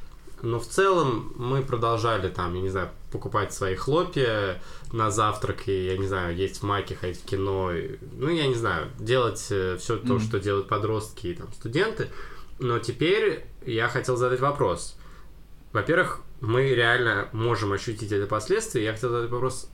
[0.41, 4.61] Но в целом мы продолжали там, я не знаю, покупать свои хлопья
[4.93, 8.47] на завтрак, и, я не знаю, есть в маке, ходить в кино, и, ну, я
[8.47, 10.23] не знаю, делать э, все то, mm-hmm.
[10.23, 12.09] что делают подростки и там студенты.
[12.59, 14.95] Но теперь я хотел задать вопрос.
[15.73, 18.83] Во-первых, мы реально можем ощутить это последствия.
[18.83, 19.69] Я хотел задать вопрос,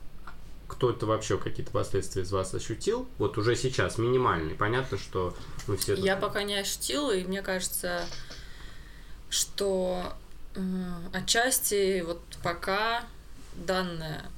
[0.68, 3.08] кто это вообще какие-то последствия из вас ощутил?
[3.18, 4.54] Вот уже сейчас, минимальный.
[4.54, 5.94] Понятно, что мы все...
[5.94, 8.04] Я пока не ощутила, и мне кажется,
[9.30, 10.12] что
[10.54, 10.60] э,
[11.12, 13.04] отчасти вот пока
[13.54, 14.28] данное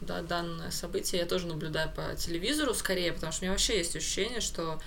[0.00, 3.96] да, данное событие я тоже наблюдаю по телевизору скорее, потому что у меня вообще есть
[3.96, 4.80] ощущение, что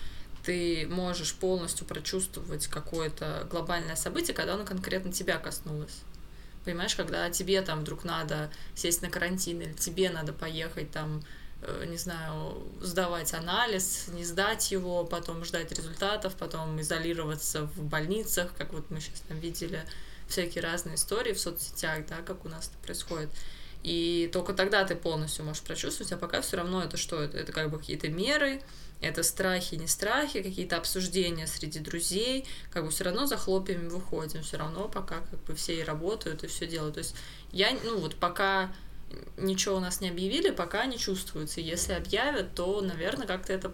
[0.44, 6.02] ты можешь полностью прочувствовать какое-то глобальное событие, когда оно конкретно тебя коснулось.
[6.66, 11.24] Понимаешь, когда тебе там вдруг надо сесть на карантин, или тебе надо поехать там,
[11.62, 18.54] э, не знаю, сдавать анализ, не сдать его, потом ждать результатов, потом изолироваться в больницах,
[18.58, 19.84] как вот мы сейчас там видели
[20.28, 23.30] всякие разные истории в соцсетях, да, как у нас это происходит.
[23.82, 27.22] И только тогда ты полностью можешь прочувствовать, а пока все равно это что?
[27.22, 28.62] Это, это как бы какие-то меры,
[29.02, 34.42] это страхи, не страхи, какие-то обсуждения среди друзей, как бы все равно за хлопьями выходим,
[34.42, 36.96] все равно пока как бы все и работают, и все делают.
[36.96, 37.16] То есть
[37.52, 38.72] я, ну вот пока
[39.38, 41.62] ничего у нас не объявили, пока не чувствуется.
[41.62, 43.72] Если объявят, то, наверное, как-то это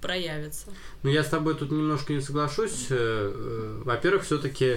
[0.00, 0.68] проявится.
[1.02, 2.86] Ну, я с тобой тут немножко не соглашусь.
[2.90, 2.96] Э,
[3.34, 4.76] э, во-первых, все-таки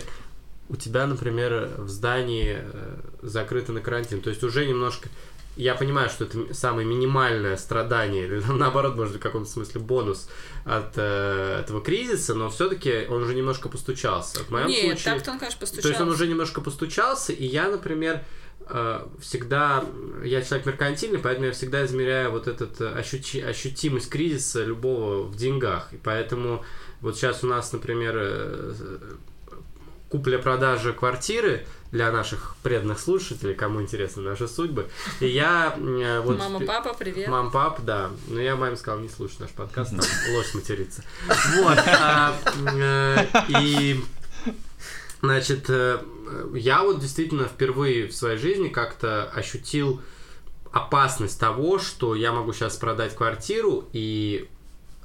[0.70, 4.22] у тебя, например, в здании э, закрыто на карантин.
[4.22, 5.10] То есть уже немножко
[5.60, 10.30] я понимаю, что это самое минимальное страдание, или наоборот, может, в каком-то смысле бонус
[10.64, 14.40] от э, этого кризиса, но все-таки он уже немножко постучался.
[14.46, 15.82] В моем Нет, случае, так-то он, конечно, постучался.
[15.82, 18.24] То есть он уже немножко постучался, и я, например,
[18.70, 19.84] э, всегда,
[20.24, 25.36] я человек меркантильный, поэтому я всегда измеряю вот этот э, ощути, ощутимость кризиса любого в
[25.36, 26.64] деньгах, и поэтому
[27.02, 28.74] вот сейчас у нас, например, э,
[30.10, 34.90] купля-продажа квартиры для наших преданных слушателей, кому интересны наши судьбы.
[35.20, 36.38] И я э, вот...
[36.38, 37.28] Мама, папа, привет.
[37.28, 38.12] Мам, пап, да.
[38.28, 40.02] Но я маме сказал, не слушай наш подкаст, там
[40.34, 41.04] ложь матерится.
[41.58, 41.78] Вот.
[42.02, 42.36] А,
[42.76, 43.26] э,
[43.62, 44.04] и,
[45.22, 46.00] значит, э,
[46.54, 50.02] я вот действительно впервые в своей жизни как-то ощутил
[50.72, 54.48] опасность того, что я могу сейчас продать квартиру и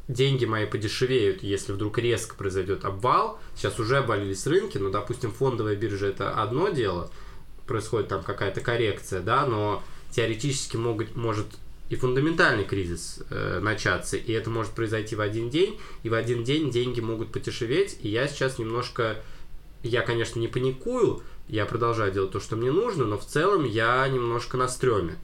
[0.08, 3.40] деньги мои подешевеют, если вдруг резко произойдет обвал.
[3.56, 7.10] Сейчас уже обвалились рынки, но, допустим, фондовая биржа это одно дело,
[7.66, 11.46] происходит там какая-то коррекция, да, но теоретически могут, может
[11.90, 16.44] и фундаментальный кризис э, начаться, и это может произойти в один день, и в один
[16.44, 19.22] день деньги могут подешеветь, и я сейчас немножко,
[19.82, 24.06] я, конечно, не паникую, я продолжаю делать то, что мне нужно, но в целом я
[24.08, 25.16] немножко на стреме.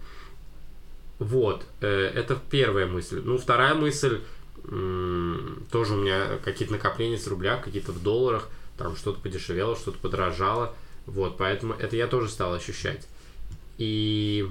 [1.19, 3.23] Вот, э, это первая мысль.
[3.25, 4.21] Ну, вторая мысль,
[4.63, 10.75] тоже у меня какие-то накопления с рублях, какие-то в долларах, там что-то подешевело, что-то подорожало.
[11.07, 13.07] Вот, поэтому это я тоже стал ощущать.
[13.79, 14.51] И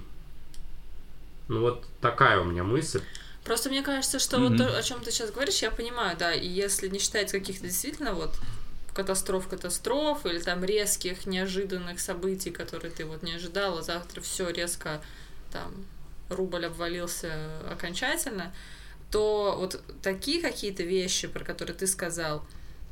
[1.47, 3.01] ну вот такая у меня мысль.
[3.43, 4.47] Просто мне кажется, что mm-hmm.
[4.49, 7.67] вот то, о чем ты сейчас говоришь, я понимаю, да, и если не считать каких-то
[7.67, 8.35] действительно вот
[8.93, 15.01] катастроф катастроф или там резких неожиданных событий, которые ты вот не ожидала, завтра все резко
[15.51, 15.73] там
[16.29, 17.31] рубль обвалился
[17.71, 18.53] окончательно,
[19.11, 22.45] то вот такие какие-то вещи, про которые ты сказал,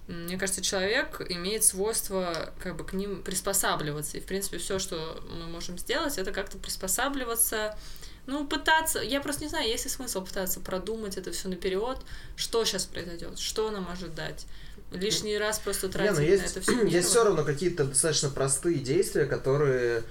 [0.07, 4.17] мне кажется, человек имеет свойство как бы к ним приспосабливаться.
[4.17, 7.77] И, в принципе, все, что мы можем сделать, это как-то приспосабливаться,
[8.25, 11.97] ну, пытаться, я просто не знаю, есть ли смысл пытаться продумать это все наперед,
[12.35, 14.45] что сейчас произойдет, что нам ожидать.
[14.91, 16.81] Лишний раз просто тратить не, ну, есть, на это все.
[16.87, 20.03] Есть все равно какие-то достаточно простые действия, которые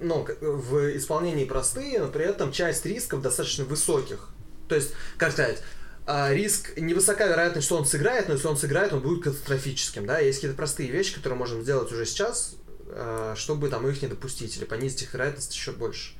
[0.00, 4.30] ну, в исполнении простые, но при этом часть рисков достаточно высоких.
[4.70, 5.58] То есть, как сказать,
[6.06, 10.20] а, риск, невысока вероятность, что он сыграет, но если он сыграет, он будет катастрофическим, да,
[10.20, 12.54] есть какие-то простые вещи, которые можем сделать уже сейчас,
[12.86, 16.12] а, чтобы там их не допустить или понизить их вероятность еще больше.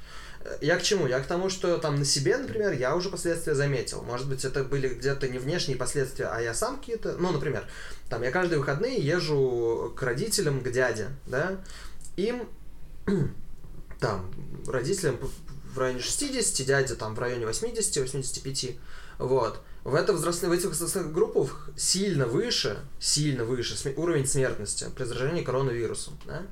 [0.60, 1.06] Я к чему?
[1.06, 4.02] Я к тому, что там на себе, например, я уже последствия заметил.
[4.02, 7.18] Может быть, это были где-то не внешние последствия, а я сам какие-то...
[7.18, 7.68] Ну, например,
[8.08, 11.60] там я каждые выходные езжу к родителям, к дяде, да,
[12.16, 12.48] им
[14.00, 14.32] там
[14.66, 15.20] родителям
[15.74, 18.76] в районе 60, дядя там в районе 80-85,
[19.18, 19.61] вот.
[19.85, 25.42] В, это возрастные, в этих возрастных группах сильно выше, сильно выше уровень смертности при заражении
[25.42, 26.18] коронавирусом.
[26.26, 26.42] Да?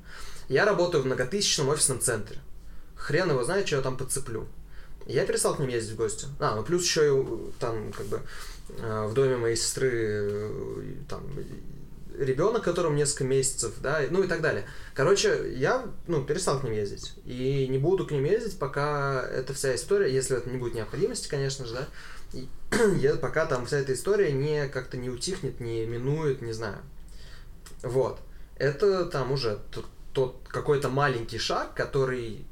[0.48, 2.38] Я работаю в многотысячном офисном центре.
[2.96, 4.46] Хрен его знает, что я там подцеплю.
[5.06, 6.26] Я перестал к ним ездить в гости.
[6.38, 8.20] А, ну плюс еще и там как бы
[8.78, 11.22] э, в доме моей сестры э, там
[12.18, 14.66] ребенок, которому несколько месяцев, да, ну и так далее.
[14.94, 17.14] Короче, я, ну, перестал к ним ездить.
[17.24, 21.28] И не буду к ним ездить, пока эта вся история, если это не будет необходимости,
[21.28, 21.88] конечно же, да,
[22.32, 22.48] и,
[23.20, 26.78] пока там вся эта история не как-то не утихнет, не минует, не знаю.
[27.82, 28.20] Вот.
[28.56, 32.44] Это там уже тот, тот какой-то маленький шаг, который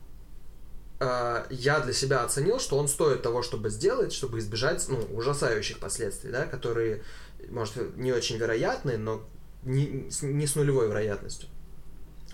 [1.01, 5.79] э, я для себя оценил, что он стоит того, чтобы сделать, чтобы избежать ну, ужасающих
[5.79, 7.03] последствий, да, которые,
[7.49, 9.27] может, не очень вероятны, но
[9.67, 11.49] не, не с нулевой вероятностью.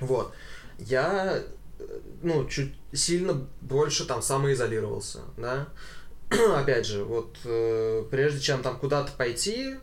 [0.00, 0.32] Вот.
[0.78, 1.42] Я,
[2.22, 5.68] ну, чуть сильно больше там самоизолировался, да.
[6.56, 9.76] Опять же, вот э, прежде чем там куда-то пойти,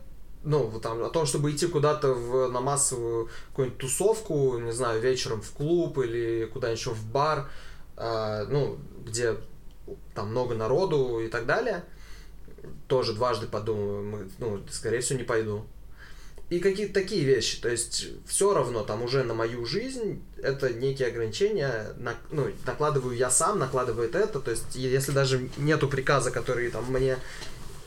[0.43, 5.01] ну, вот там, о том, чтобы идти куда-то в, на массовую какую-нибудь тусовку, не знаю,
[5.01, 7.49] вечером в клуб или куда-нибудь еще в бар,
[7.97, 9.37] э, ну, где
[10.13, 11.83] там много народу и так далее,
[12.87, 15.65] тоже дважды подумаю, ну, скорее всего, не пойду
[16.49, 17.61] и какие-то такие вещи.
[17.61, 23.15] То есть все равно там уже на мою жизнь это некие ограничения, на, ну, накладываю
[23.15, 24.39] я сам, накладывает это.
[24.39, 27.17] То есть если даже нету приказа, который там мне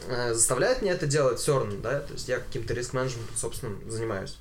[0.06, 4.36] э, заставляет мне это делать, все равно, да, то есть я каким-то риск-менеджментом, собственно, занимаюсь.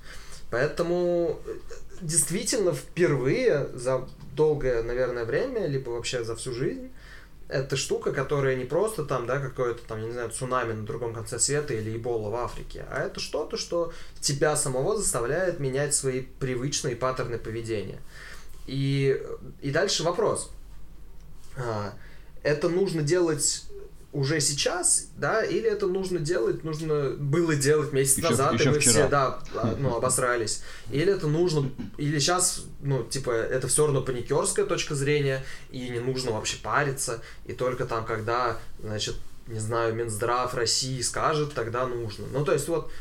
[0.52, 1.54] Поэтому э,
[2.02, 6.92] действительно впервые за долгое, наверное, время, либо вообще за всю жизнь,
[7.52, 11.14] это штука, которая не просто там, да, какое-то там, я не знаю, цунами на другом
[11.14, 16.22] конце света или Эбола в Африке, а это что-то, что тебя самого заставляет менять свои
[16.22, 18.00] привычные паттерны поведения.
[18.68, 19.22] И,
[19.62, 20.50] и дальше вопрос.
[21.58, 21.94] А,
[22.42, 23.66] это нужно делать
[24.14, 28.68] уже сейчас, да, или это нужно делать, нужно было делать месяц еще, назад, еще и
[28.70, 28.92] мы вчера.
[28.92, 30.64] все, да, а, ну, обосрались.
[30.92, 36.00] Или это нужно, или сейчас, ну, типа, это все равно паникерская точка зрения, и не
[36.00, 39.16] нужно вообще париться, и только там, когда, значит,
[39.48, 42.26] не знаю, Минздрав России скажет, тогда нужно.
[42.32, 42.92] Ну, то есть, вот,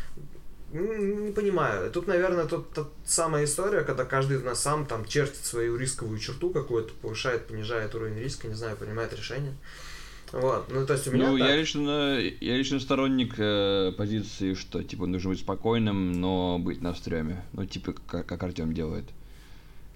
[0.73, 1.91] не понимаю.
[1.91, 6.21] Тут, наверное, тут, тут самая история, когда каждый из нас сам там чертит свою рисковую
[6.21, 9.55] черту какую-то, повышает, понижает уровень риска, не знаю, принимает решение.
[10.33, 11.49] Вот, ну то есть у меня Ну, так.
[11.49, 16.95] я лично, я лично сторонник э, позиции, что, типа, нужно быть спокойным, но быть на
[16.95, 17.43] стреме.
[17.53, 19.07] Ну, типа, как, как Артем делает.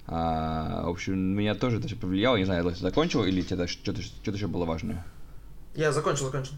[0.07, 2.37] А, в общем, меня тоже это все повлияло.
[2.37, 5.07] Не знаю, ты закончил или тебе что-то, что-то еще было важное?
[5.75, 6.55] Я закончил, закончил.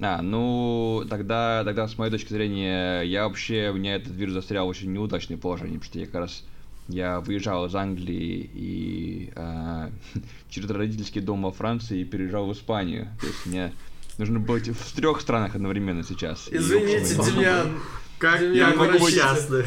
[0.00, 4.66] А, ну, тогда, тогда с моей точки зрения, я вообще, у меня этот вирус застрял
[4.66, 6.44] в очень неудачное положение, потому что я как раз
[6.90, 9.90] я выезжал из Англии и э,
[10.48, 13.08] через родительский дом во Франции переезжал в Испанию.
[13.20, 13.72] То есть мне
[14.18, 16.48] нужно быть в трех странах одновременно сейчас.
[16.50, 17.80] Извините, Демьян.
[18.18, 19.66] Как я могу быть счастлив.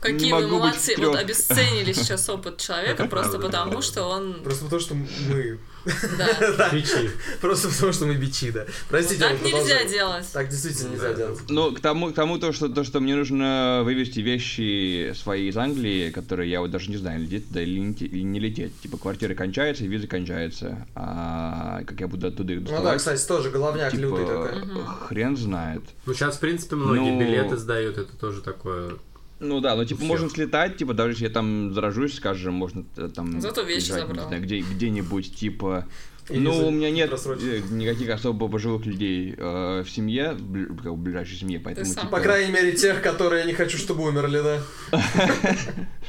[0.00, 0.94] Какие вы молодцы.
[0.96, 4.42] Вот обесценили сейчас опыт человека просто потому, что он...
[4.42, 5.58] Просто потому, что мы...
[6.56, 6.70] Да.
[6.72, 7.10] Бичи.
[7.40, 8.66] Просто потому, что мы бичи, да.
[8.88, 10.26] Простите, Так нельзя делать.
[10.32, 11.38] Так действительно нельзя делать.
[11.48, 15.56] Ну, к тому, к тому то, что, то, что мне нужно вывести вещи свои из
[15.56, 18.78] Англии, которые я вот даже не знаю, лететь туда или не, или не лететь.
[18.80, 20.86] Типа, квартира кончается, и виза кончается.
[20.94, 22.84] А как я буду оттуда их доставать?
[22.84, 24.84] Ну да, кстати, тоже головняк типа, лютый такой.
[25.08, 25.82] Хрен знает.
[26.06, 28.92] Ну, сейчас, в принципе, многие Ну, билеты сдают, это тоже такое
[29.40, 33.08] Ну да, ну типа можно слетать, типа даже если я там заражусь, скажем, можно э,
[33.14, 34.24] там Зато вещи лежать, забрал.
[34.24, 35.86] не знаю, где, где-нибудь, типа.
[36.28, 37.44] Или ну, у меня нет просрочить.
[37.44, 42.52] э, никаких особо пожилых людей э, в семье, в ближайшей семье, поэтому типа По крайней
[42.52, 45.02] мере, тех, которые я не хочу, чтобы умерли, да.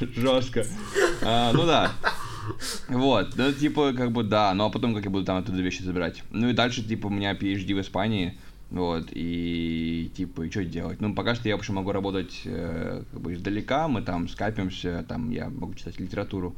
[0.00, 0.64] жестко.
[1.22, 1.92] А, ну да.
[2.88, 5.82] Вот, ну типа, как бы да, ну а потом как я буду там оттуда вещи
[5.82, 6.22] забирать.
[6.30, 8.38] Ну и дальше, типа, у меня PhD в Испании,
[8.72, 10.98] вот, и типа, и что делать?
[11.02, 15.04] Ну, пока что я, в общем, могу работать э, как бы издалека, мы там скайпимся,
[15.06, 16.56] там я могу читать литературу,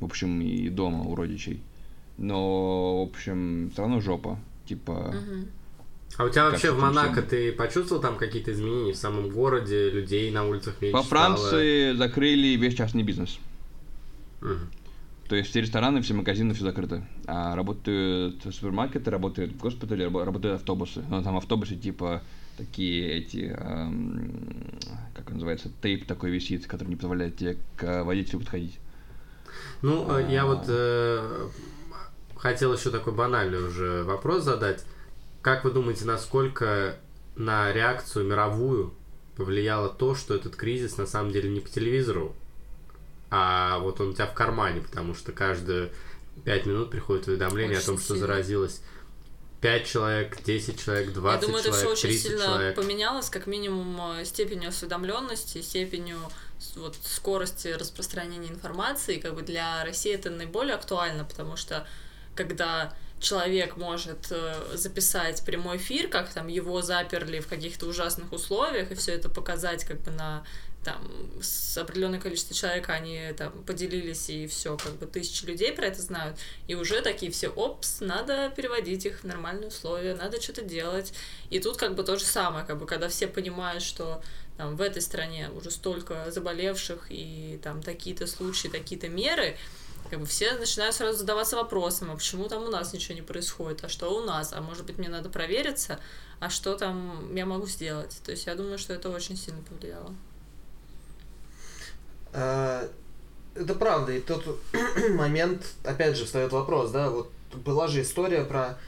[0.00, 1.60] в общем, и дома у родичей.
[2.16, 4.38] Но, в общем, все равно жопа.
[4.64, 5.14] Типа.
[6.16, 9.90] А у тебя Как вообще в Монако ты почувствовал там какие-то изменения в самом городе,
[9.90, 11.36] людей на улицах меньше во стало?
[11.36, 13.38] Франции закрыли весь частный бизнес.
[14.40, 14.70] Мгм.
[15.30, 17.06] То есть все рестораны, все магазины, все закрыто.
[17.28, 21.04] А работают супермаркеты, работают госпитали, рабо- работают автобусы.
[21.08, 22.20] Но там автобусы типа
[22.56, 24.42] такие эти, эм,
[25.14, 28.80] как он называется, тейп такой висит, который не позволяет тебе к водителю подходить.
[29.82, 31.48] Ну, э, я вот э,
[32.34, 34.84] хотел еще такой банальный уже вопрос задать.
[35.42, 36.96] Как вы думаете, насколько
[37.36, 38.94] на реакцию мировую
[39.36, 42.34] повлияло то, что этот кризис на самом деле не по телевизору,
[43.30, 45.92] а вот он у тебя в кармане, потому что каждые
[46.44, 48.26] пять минут приходит уведомление очень о том, что сильно.
[48.26, 48.80] заразилось
[49.60, 52.76] 5 человек, 10 человек, 20 Я думаю, человек, это все очень сильно человек.
[52.76, 56.18] поменялось, как минимум э, степенью осведомленности, степенью
[56.76, 59.18] вот, скорости распространения информации.
[59.18, 61.86] Как бы для России это наиболее актуально, потому что
[62.34, 68.90] когда человек может э, записать прямой эфир, как там его заперли в каких-то ужасных условиях,
[68.90, 70.42] и все это показать как бы на
[70.84, 71.02] там
[71.42, 76.00] с определенное количество человек они там поделились и все, как бы тысячи людей про это
[76.00, 76.38] знают,
[76.68, 81.12] и уже такие все, опс, надо переводить их в нормальные условия, надо что-то делать.
[81.50, 84.22] И тут как бы то же самое, как бы когда все понимают, что
[84.56, 89.56] там в этой стране уже столько заболевших и там такие-то случаи, такие-то меры,
[90.08, 93.84] как бы все начинают сразу задаваться вопросом, а почему там у нас ничего не происходит,
[93.84, 96.00] а что у нас, а может быть мне надо провериться,
[96.40, 98.18] а что там я могу сделать.
[98.24, 100.14] То есть я думаю, что это очень сильно повлияло.
[102.32, 102.88] А,
[103.54, 104.60] это правда, и тот
[105.10, 108.78] момент, опять же, встает вопрос, да, вот была же история про,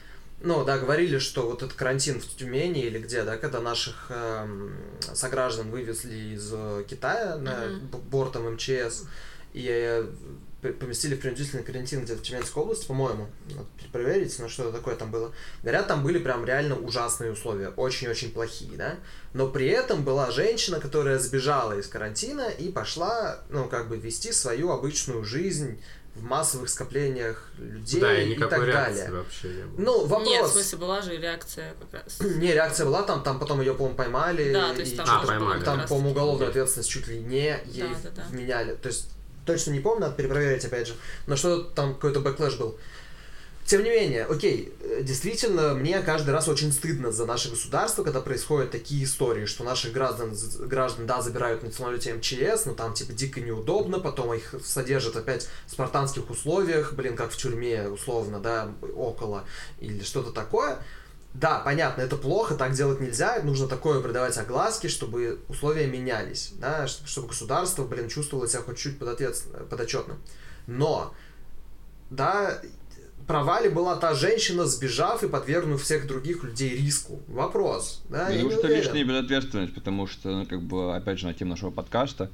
[0.40, 4.46] ну, да, говорили, что вот этот карантин в Тюмени или где, да, когда наших э,
[5.14, 8.08] сограждан вывезли из э, Китая на mm-hmm.
[8.08, 9.04] бортом МЧС,
[9.52, 10.06] и
[10.70, 13.28] поместили в принудительный карантин где-то в Тюменской области, по-моему,
[13.90, 15.32] проверить, но что такое там было.
[15.62, 18.94] Говорят, там были прям реально ужасные условия, очень-очень плохие, да.
[19.32, 24.30] Но при этом была женщина, которая сбежала из карантина и пошла, ну, как бы вести
[24.32, 25.82] свою обычную жизнь
[26.14, 29.10] в массовых скоплениях людей да, и, и так далее.
[29.10, 29.80] вообще не было.
[29.80, 30.28] Ну, вопрос...
[30.28, 32.20] Нет, в смысле, была же реакция как раз.
[32.36, 34.52] Не, реакция была, там, там потом ее, по-моему, поймали.
[34.52, 37.96] Да, то есть там, а, поймали, там по-моему, уголовную ответственность чуть ли не ей да,
[38.04, 38.22] да, да.
[38.28, 38.74] вменяли.
[38.74, 39.08] То есть
[39.46, 40.94] точно не помню, надо перепроверить опять же,
[41.26, 42.78] но что там какой-то backlash был.
[43.64, 48.72] Тем не менее, окей, действительно, мне каждый раз очень стыдно за наше государство, когда происходят
[48.72, 54.00] такие истории, что наших граждан, граждан да, забирают национальную МЧС, но там типа дико неудобно,
[54.00, 59.44] потом их содержат опять в спартанских условиях, блин, как в тюрьме условно, да, около,
[59.78, 60.78] или что-то такое.
[61.34, 66.86] Да, понятно, это плохо, так делать нельзя, нужно такое придавать огласки, чтобы условия менялись, да,
[66.86, 70.18] чтобы государство, блин, чувствовало себя хоть чуть подотчетным.
[70.66, 71.14] Но,
[72.10, 72.60] да,
[73.26, 77.22] провале была та женщина, сбежав и подвергнув всех других людей риску.
[77.28, 81.50] Вопрос, да, я, что лишняя безответственность, потому что, ну, как бы, опять же, на тему
[81.52, 82.30] нашего подкаста,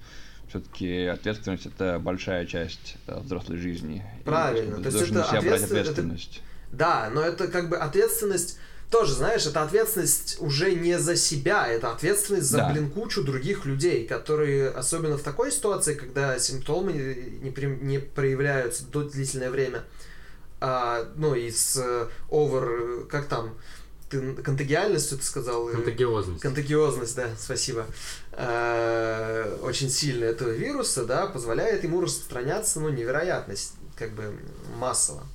[0.48, 4.04] все-таки ответственность это большая часть да, взрослой жизни.
[4.24, 4.80] Правильно.
[4.80, 5.70] И, То есть это ответственность.
[5.70, 6.42] ответственность.
[6.68, 6.76] Это...
[6.76, 8.58] Да, но это как бы ответственность
[8.90, 12.72] тоже, знаешь, это ответственность уже не за себя, это ответственность за, да.
[12.72, 16.92] блин, кучу других людей, которые, особенно в такой ситуации, когда симптомы
[17.42, 19.84] не, при, не проявляются до длительное время,
[20.60, 21.76] а, ну, и с
[22.30, 23.56] over, как там,
[24.08, 25.68] ты контагиальностью ты сказал?
[25.68, 26.40] Контагиозность.
[26.40, 27.86] Контагиозность, да, спасибо.
[28.32, 34.34] А, очень сильно этого вируса, да, позволяет ему распространяться, ну, невероятность, как бы
[34.76, 35.26] массово.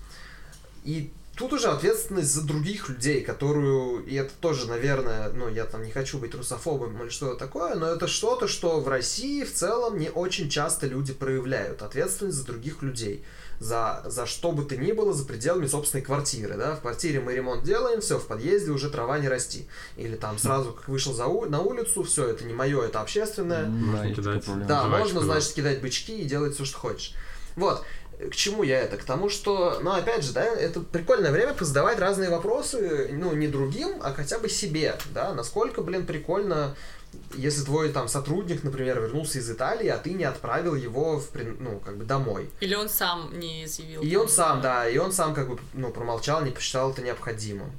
[0.84, 5.84] И тут уже ответственность за других людей, которую, и это тоже, наверное, ну, я там
[5.84, 9.98] не хочу быть русофобом или что-то такое, но это что-то, что в России в целом
[9.98, 11.82] не очень часто люди проявляют.
[11.82, 13.24] Ответственность за других людей.
[13.60, 17.34] За, за что бы то ни было за пределами собственной квартиры, да, в квартире мы
[17.34, 19.68] ремонт делаем, все, в подъезде уже трава не расти.
[19.96, 23.68] Или там сразу, как вышел за у, на улицу, все, это не мое, это общественное.
[23.68, 24.68] Можно кидать.
[24.68, 27.16] Да, можно, значит, кидать бычки и делать все, что хочешь.
[27.56, 27.86] Вот
[28.30, 28.98] к чему я это?
[28.98, 33.48] К тому, что, ну, опять же, да, это прикольное время позадавать разные вопросы, ну, не
[33.48, 36.76] другим, а хотя бы себе, да, насколько, блин, прикольно,
[37.36, 41.80] если твой там сотрудник, например, вернулся из Италии, а ты не отправил его, в, ну,
[41.80, 42.50] как бы домой.
[42.60, 44.02] Или он сам не заявил.
[44.02, 47.72] И он сам, да, и он сам как бы, ну, промолчал, не посчитал это необходимым.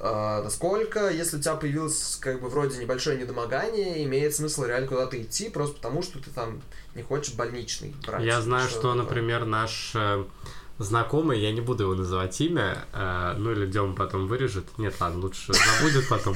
[0.00, 5.20] Uh, насколько, если у тебя появилось как бы вроде небольшое недомогание, имеет смысл реально куда-то
[5.20, 6.62] идти, просто потому что ты там
[6.94, 8.24] не хочешь больничный брать.
[8.24, 10.24] Я знаю, что, что например, наш э,
[10.80, 14.66] знакомый, я не буду его называть имя, э, ну или Дем потом вырежет.
[14.78, 16.34] Нет, ладно, лучше забудет потом.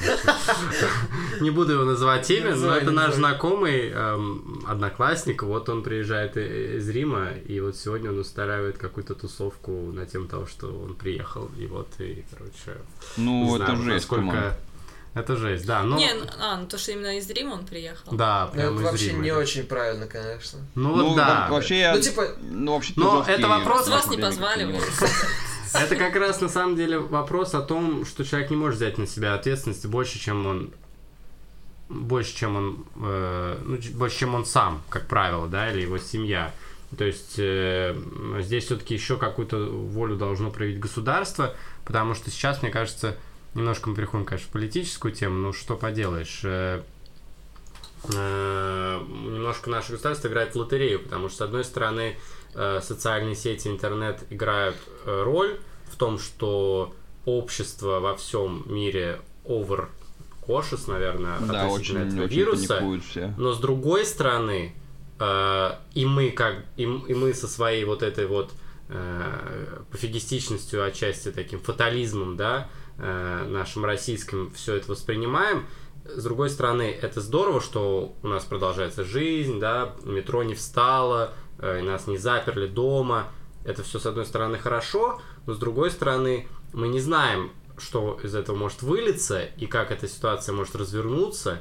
[1.41, 6.87] Не буду его называть имя, но это наш знакомый, эм, одноклассник, вот он приезжает из
[6.89, 11.65] Рима, и вот сегодня он устраивает какую-то тусовку на тему того, что он приехал, и
[11.65, 12.79] вот, и, короче...
[13.17, 14.57] Ну, это жесть, насколько
[15.15, 15.81] это жесть, да.
[15.81, 15.97] Но...
[15.97, 18.11] Не, ну, а, ну то, что именно из Рима он приехал.
[18.11, 19.37] Да, прям Это из вообще Рима, не да.
[19.37, 20.59] очень правильно, конечно.
[20.75, 21.47] Ну, ну да.
[21.49, 21.95] Вообще я...
[21.95, 22.27] Ну, типа...
[22.41, 23.87] Ну, вообще Но это вопрос...
[23.87, 24.65] Вас не позвали.
[25.73, 29.07] Это как раз на самом деле вопрос о том, что человек не может взять на
[29.07, 30.73] себя ответственности больше, чем он
[31.89, 36.53] больше, чем он, э, ну, больше, чем он сам, как правило, да, или его семья.
[36.97, 37.95] То есть э,
[38.39, 41.53] здесь все-таки еще какую-то волю должно проявить государство,
[41.83, 43.17] потому что сейчас, мне кажется,
[43.55, 46.41] немножко мы переходим, конечно, в политическую тему, но что поделаешь.
[46.43, 46.83] Э,
[48.13, 52.17] э, немножко наше государство играет в лотерею, потому что, с одной стороны,
[52.53, 56.93] э, социальные сети, интернет играют э, роль в том, что
[57.25, 59.87] общество во всем мире over
[60.47, 62.99] cautious, наверное, да, относительно очень, этого очень вируса.
[63.09, 63.33] Все.
[63.37, 64.75] Но с другой стороны,
[65.19, 68.51] э, и мы как и, и мы со своей вот этой вот
[68.89, 75.65] э, пофигистичностью отчасти таким фатализмом, да, э, нашим российским все это воспринимаем.
[76.05, 81.81] С другой стороны, это здорово, что у нас продолжается жизнь, да, метро не встало, э,
[81.81, 83.31] нас не заперли дома.
[83.63, 88.35] Это все, с одной стороны, хорошо, но с другой стороны, мы не знаем, что из
[88.35, 91.59] этого может вылиться и как эта ситуация может развернуться.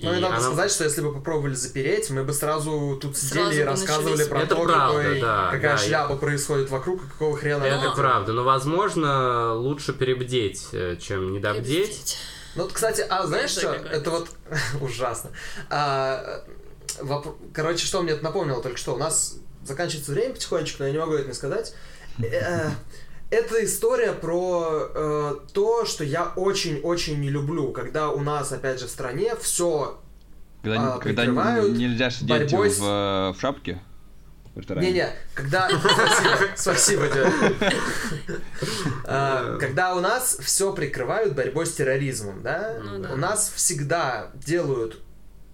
[0.00, 0.40] Ну и, и надо она...
[0.40, 4.28] сказать, что если бы попробовали запереть, мы бы сразу тут сразу сидели и рассказывали начались.
[4.28, 6.18] про это то, правда, какой, да, какая да, шляпа я...
[6.18, 7.64] происходит вокруг и какого хрена.
[7.64, 7.94] Это но...
[7.94, 11.66] правда, но возможно лучше перебдеть, э, чем недобдеть.
[11.66, 12.18] Перебдеть.
[12.56, 13.72] Ну, кстати, а знаешь что?
[13.72, 14.28] Это вот
[14.80, 15.30] ужасно.
[15.70, 16.44] А,
[17.00, 17.36] воп...
[17.54, 18.94] Короче, что мне это напомнило только что?
[18.94, 21.74] У нас заканчивается время потихонечку, но я не могу это не сказать.
[22.18, 22.70] Э,
[23.30, 25.15] это история про э,
[25.56, 29.98] то, что я очень-очень не люблю, когда у нас, опять же, в стране все
[30.62, 32.78] когда, э, когда нельзя сидеть в, с...
[32.78, 33.80] в шапке.
[34.54, 35.70] Не-не, когда...
[36.56, 37.04] Спасибо.
[39.04, 42.76] А, когда у нас все прикрывают борьбой с терроризмом, да?
[42.82, 45.00] Ну у нас всегда делают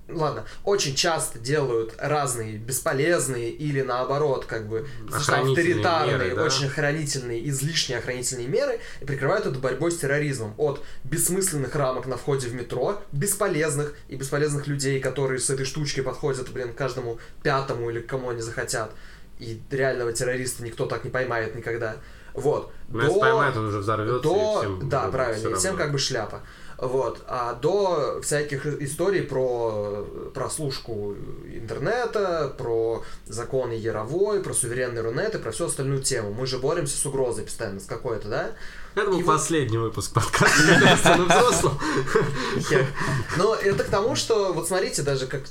[0.09, 6.45] ладно, очень часто делают разные бесполезные или наоборот, как бы авторитарные, меры, да?
[6.45, 10.55] очень охранительные, излишне охранительные меры и прикрывают это борьбой с терроризмом.
[10.59, 16.03] От бессмысленных рамок на входе в метро, бесполезных и бесполезных людей, которые с этой штучкой
[16.03, 18.93] подходят, блин, каждому пятому или кому они захотят.
[19.39, 21.97] И реального террориста никто так не поймает никогда.
[22.35, 22.73] Вот.
[22.89, 23.07] Но до...
[23.07, 24.23] если поймает, он уже взорвется.
[24.23, 24.59] До...
[24.61, 25.49] Всем да, правильно.
[25.49, 26.43] И всем как бы шляпа.
[26.83, 27.23] Вот.
[27.29, 30.05] А до всяких историй про
[30.35, 31.15] прослушку
[31.47, 36.33] интернета, про законы Яровой, про суверенный Рунет и про всю остальную тему.
[36.33, 38.51] Мы же боремся с угрозой постоянно, с какой-то, да?
[38.97, 39.85] Это был и последний вот...
[39.85, 41.79] выпуск подкаста на взрослом.
[43.37, 45.43] Но это к тому, что, вот смотрите, даже как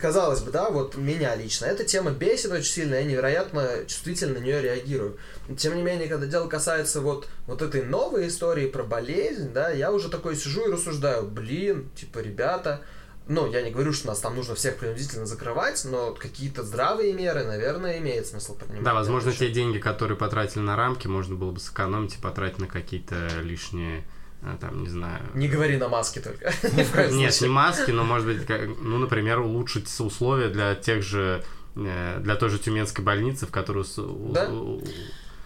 [0.00, 4.42] казалось бы, да, вот меня лично, эта тема бесит очень сильно, я невероятно чувствительно на
[4.42, 5.18] нее реагирую.
[5.58, 9.92] Тем не менее, когда дело касается вот, вот этой новой истории про болезнь, да, я
[9.92, 12.80] уже такой сижу и рассуждаю, блин, типа, ребята,
[13.26, 17.44] ну, я не говорю, что нас там нужно всех принудительно закрывать, но какие-то здравые меры,
[17.44, 18.82] наверное, имеет смысл принимать.
[18.82, 22.66] Да, возможно, те деньги, которые потратили на рамки, можно было бы сэкономить и потратить на
[22.66, 24.04] какие-то лишние
[24.60, 25.22] там, не знаю...
[25.34, 26.52] Не говори на маске только.
[27.12, 28.48] Нет, не маски, но, может быть,
[28.80, 31.42] ну, например, улучшить условия для тех же,
[31.76, 33.84] э, для той же Тюменской больницы, в которую...
[34.32, 34.50] Да?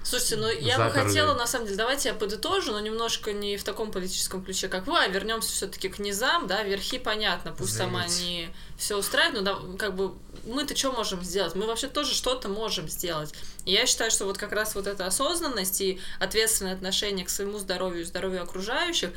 [0.09, 3.64] Слушайте, ну я бы хотела, на самом деле, давайте я подытожу, но немножко не в
[3.64, 7.92] таком политическом ключе, как вы, а вернемся все-таки к низам, да, верхи понятно, пусть Заметь.
[7.92, 8.48] там они
[8.78, 10.14] все устраивают, но да, как бы
[10.46, 11.54] мы-то что можем сделать?
[11.54, 13.34] Мы вообще тоже что-то можем сделать.
[13.66, 17.59] И я считаю, что вот как раз вот эта осознанность и ответственное отношение к своему
[17.59, 19.11] здоровью и здоровью окружающих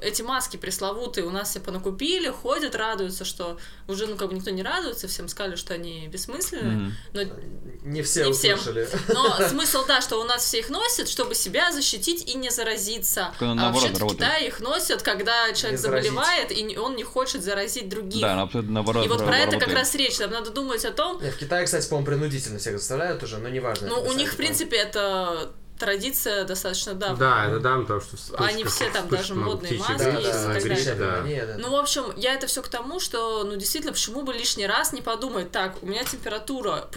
[0.00, 3.58] эти маски пресловутые у нас все понакупили, ходят, радуются, что
[3.88, 6.92] уже, ну, как бы никто не радуется, всем сказали, что они бессмысленны, mm-hmm.
[7.12, 8.86] но не все не услышали.
[8.86, 9.00] Всем.
[9.08, 13.32] Но смысл, да, что у нас все их носят, чтобы себя защитить и не заразиться.
[13.40, 18.22] а вообще в Китае их носят, когда человек заболевает, и он не хочет заразить других.
[18.22, 19.06] Да, абсолютно наоборот.
[19.06, 21.18] И вот про это как раз речь, там надо думать о том...
[21.18, 23.88] В Китае, кстати, по-моему, принудительно всех заставляют уже, но неважно.
[23.88, 27.16] Ну, у них, в принципе, это традиция достаточно давно.
[27.16, 30.58] Да, это давно, потому что вспышка, Они все там даже модные маски да, есть да,
[30.58, 31.46] и так далее.
[31.46, 31.54] Да.
[31.54, 31.58] да.
[31.58, 34.92] Ну, в общем, я это все к тому, что, ну, действительно, почему бы лишний раз
[34.92, 36.88] не подумать, так, у меня температура,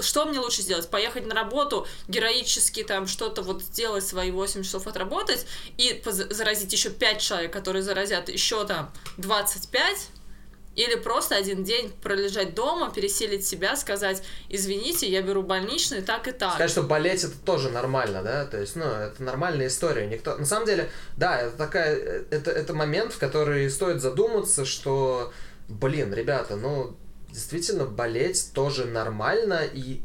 [0.00, 0.88] что мне лучше сделать?
[0.88, 6.90] Поехать на работу, героически там что-то вот сделать, свои 8 часов отработать и заразить еще
[6.90, 10.08] 5 человек, которые заразят еще там 25,
[10.78, 16.30] или просто один день пролежать дома, переселить себя, сказать, извините, я беру больничный, так и
[16.30, 16.52] так.
[16.54, 20.06] Сказать, что болеть это тоже нормально, да, то есть, ну, это нормальная история.
[20.06, 21.96] Никто, на самом деле, да, это такая,
[22.30, 25.32] это, это момент, в который стоит задуматься, что,
[25.68, 26.96] блин, ребята, ну,
[27.28, 30.00] действительно, болеть тоже нормально, и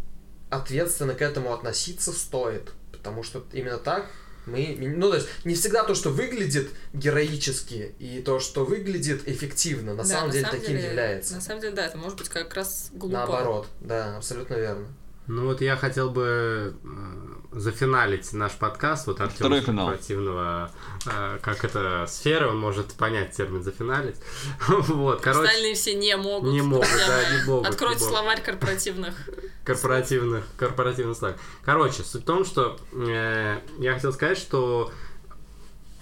[0.49, 4.07] ответственно к этому относиться стоит, потому что именно так
[4.45, 9.93] мы, ну, то есть, не всегда то, что выглядит героически, и то, что выглядит эффективно,
[9.93, 11.35] на да, самом на деле самом таким деле, является.
[11.35, 13.13] На самом деле, да, это может быть как раз глупо.
[13.13, 14.87] Наоборот, да, абсолютно верно.
[15.27, 19.07] Ну вот я хотел бы э, зафиналить наш подкаст.
[19.07, 20.71] Вот Артем корпоративного,
[21.05, 24.17] э, как это, сферы, он может понять термин зафиналить.
[24.67, 25.47] вот, короче.
[25.47, 26.51] Остальные все не могут.
[26.51, 27.67] Не могут, да, не могут.
[27.67, 29.15] Откройте не словарь корпоративных.
[29.63, 31.35] Корпоративных, корпоративных слов.
[31.63, 34.91] Короче, суть в том, что э, я хотел сказать, что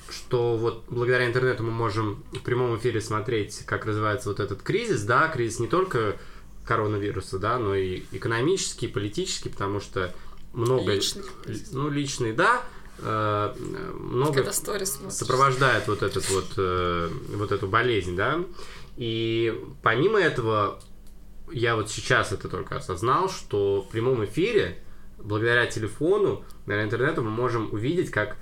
[0.09, 5.03] что вот благодаря интернету мы можем в прямом эфире смотреть, как развивается вот этот кризис,
[5.03, 6.17] да, кризис не только
[6.72, 10.13] коронавируса, да, но и экономический, и политический, потому что
[10.53, 10.93] много...
[10.93, 11.24] Личный.
[11.74, 12.61] Ну, личный, да,
[12.99, 13.53] э,
[13.99, 18.41] много сопровождает вот этот вот, э, вот эту болезнь, да,
[18.95, 20.80] и помимо этого,
[21.51, 24.82] я вот сейчас это только осознал, что в прямом эфире,
[25.17, 28.38] благодаря телефону, благодаря интернету, мы можем увидеть, как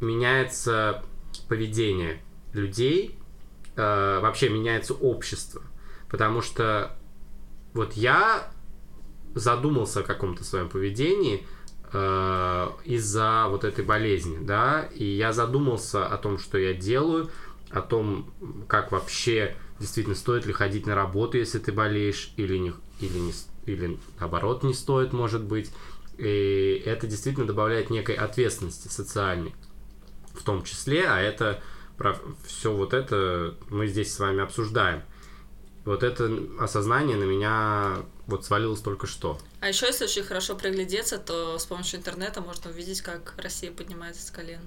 [0.00, 1.02] меняется
[1.48, 2.20] поведение
[2.52, 3.18] людей,
[3.76, 5.62] э, вообще меняется общество.
[6.10, 6.99] Потому что
[7.74, 8.50] вот я
[9.34, 11.46] задумался о каком-то своем поведении
[11.92, 17.30] э, из-за вот этой болезни, да, и я задумался о том, что я делаю,
[17.70, 18.32] о том,
[18.68, 23.32] как вообще действительно стоит ли ходить на работу, если ты болеешь, или не, или не,
[23.66, 25.72] или наоборот не стоит, может быть.
[26.18, 29.54] И это действительно добавляет некой ответственности социальной,
[30.34, 31.62] в том числе, а это
[31.96, 35.02] про все вот это мы здесь с вами обсуждаем.
[35.84, 39.38] Вот это осознание на меня вот свалилось только что.
[39.60, 44.26] А еще, если очень хорошо приглядеться, то с помощью интернета можно увидеть, как Россия поднимается
[44.26, 44.60] с колен.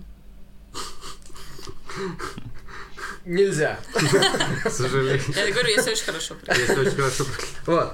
[3.26, 3.80] Нельзя.
[4.64, 5.22] К сожалению.
[5.36, 7.26] Я говорю, если очень хорошо Если очень хорошо
[7.66, 7.93] Вот.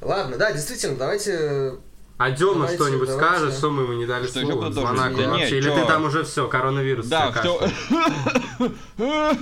[0.00, 1.78] Ладно, да, действительно, давайте
[2.20, 4.70] а Дема что-нибудь скажет, что мы ему не дали что слово?
[4.70, 5.56] Звонок да вообще.
[5.56, 7.06] Или ты там уже все, коронавирус.
[7.06, 7.58] Да, все.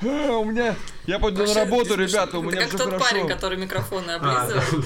[0.02, 0.74] У меня...
[1.04, 2.90] Я пойду на работу, ребята, у меня все хорошо.
[2.90, 4.84] как тот парень, который микрофоны а, облизывал,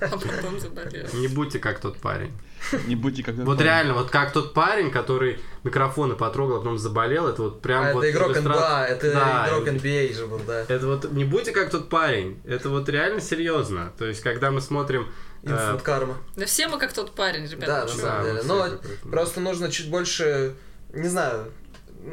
[0.00, 1.06] а потом заболел.
[1.12, 2.32] Не будьте как тот парень.
[2.86, 6.78] Не будьте как тот Вот реально, вот как тот парень, который микрофоны потрогал, а потом
[6.78, 8.04] заболел, это вот прям а вот...
[8.04, 10.62] Это игрок НБА, это игрок NBA же был, да.
[10.62, 13.92] Это вот, не будьте как тот парень, это вот реально серьезно.
[13.98, 15.06] То есть, когда мы смотрим...
[15.42, 16.16] Инфант карма.
[16.36, 17.66] Да все мы как тот парень, ребята.
[17.66, 18.42] Да, на самом деле.
[18.44, 18.68] Но
[19.10, 20.54] просто нужно чуть больше,
[20.92, 21.50] не знаю,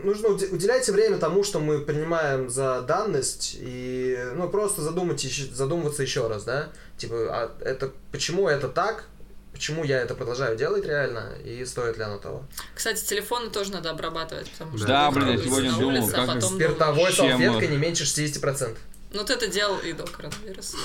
[0.04, 6.28] нужно уделять время тому, что мы принимаем за данность, и ну, просто задумать, задумываться еще
[6.28, 6.70] раз, да?
[6.98, 9.06] Типа, а это почему это так?
[9.54, 12.46] Почему я это продолжаю делать реально, и стоит ли оно того?
[12.76, 14.86] Кстати, телефоны тоже надо обрабатывать, потому что...
[14.86, 16.42] Да, блин, я сегодня думал, улице, как...
[16.44, 18.78] Спиртовой салфеткой не меньше 60%.
[19.14, 20.78] Ну, ты это делал и до коронавируса.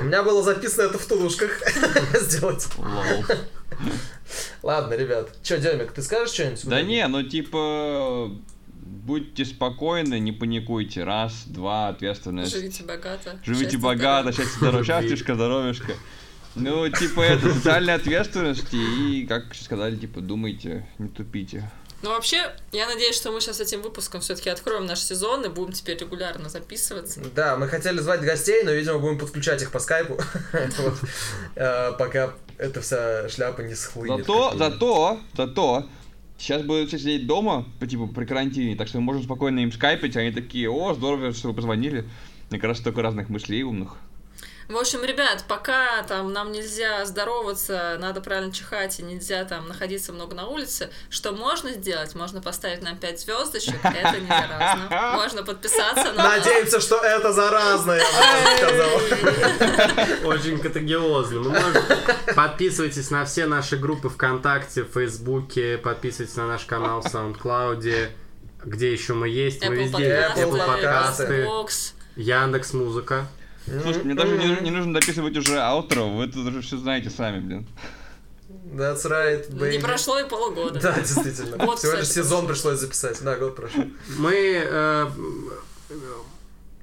[0.00, 1.50] У меня было записано это в тулушках
[2.20, 2.66] сделать.
[4.62, 5.30] Ладно, ребят.
[5.42, 6.66] Че, Демик, ты скажешь что-нибудь?
[6.66, 8.30] Да не, ну типа
[9.08, 11.04] будьте спокойны, не паникуйте.
[11.04, 12.52] Раз, два, ответственность.
[12.52, 13.38] Живите богато.
[13.44, 15.94] Живите богато, счастье, здоровье, счастьишко, здоровьишко.
[16.54, 21.70] Ну, типа, это социальная ответственность, и, как сказали, типа, думайте, не тупите.
[22.02, 25.72] Ну, вообще, я надеюсь, что мы сейчас этим выпуском все-таки откроем наш сезон и будем
[25.72, 27.20] теперь регулярно записываться.
[27.34, 30.18] Да, мы хотели звать гостей, но, видимо, будем подключать их по скайпу,
[31.54, 34.26] э, пока эта вся шляпа не схлынет.
[34.26, 35.86] Зато, зато, зато,
[36.38, 39.72] сейчас будут все сидеть дома, по типу при карантине, так что мы можем спокойно им
[39.72, 42.04] скайпить, они такие, о, здорово, что вы позвонили.
[42.50, 43.96] Мне кажется, столько разных мыслей умных.
[44.68, 50.12] В общем, ребят, пока там нам нельзя здороваться, надо правильно чихать и нельзя там находиться
[50.12, 52.14] много на улице, что можно сделать?
[52.14, 55.14] Можно поставить нам 5 звездочек, это не заразно.
[55.14, 60.28] Можно подписаться на Надеемся, что это заразно, я бы сказал.
[60.28, 61.40] Очень категиозно.
[61.40, 61.54] Ну,
[62.36, 68.10] подписывайтесь на все наши группы ВКонтакте, в Фейсбуке, подписывайтесь на наш канал в SoundCloud,
[68.64, 71.48] где еще мы есть, мы везде, Apple подкасты,
[72.16, 73.26] Яндекс Музыка.
[73.82, 77.40] Слушай, мне даже не, не нужно дописывать уже аутро, вы это уже все знаете сами,
[77.40, 77.66] блин.
[78.74, 79.72] That's right, baby.
[79.72, 80.80] Не прошло и полгода.
[80.80, 81.56] Да, действительно.
[81.56, 83.22] Год, Всего лишь сезон пришлось записать.
[83.22, 83.84] Да, год прошел.
[84.18, 85.06] Мы э,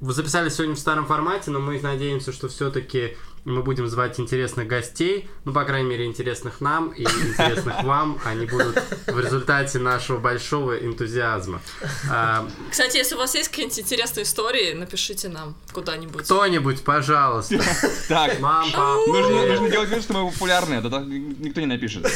[0.02, 3.16] записали сегодня в старом формате, но мы надеемся, что все-таки
[3.46, 8.20] мы будем звать интересных гостей, ну, по крайней мере, интересных нам и интересных вам.
[8.26, 11.62] Они будут в результате нашего большого энтузиазма.
[12.10, 16.24] А, Кстати, если у вас есть какие-нибудь интересные истории, напишите нам куда-нибудь.
[16.24, 17.64] Кто-нибудь, пожалуйста.
[18.08, 19.08] Так, мам, пап.
[19.08, 22.08] Нужно делать вид, что мы популярные, тогда никто не напишет.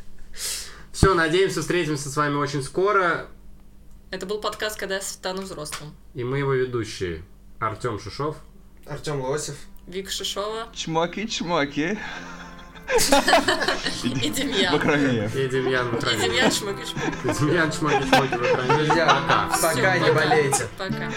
[0.92, 3.28] Все, надеемся, встретимся с вами очень скоро.
[4.10, 5.94] Это был подкаст «Когда я стану взрослым».
[6.14, 7.22] И мы его ведущие.
[7.60, 8.36] Артем Шишов.
[8.86, 9.56] Артем Лосев.
[9.90, 10.68] Вика Шишова.
[10.72, 11.98] Чмоки-чмоки.
[14.04, 14.74] И Демьян.
[14.74, 15.28] В экране.
[15.34, 16.16] И Демьян в экране.
[16.16, 17.14] И Демьян Чмоки-чмоки.
[17.24, 18.84] И Демьян Чмоки-чмоки в экране.
[18.84, 19.48] Друзья, пока.
[19.60, 20.68] Пока, не болейте.
[20.78, 21.10] Пока.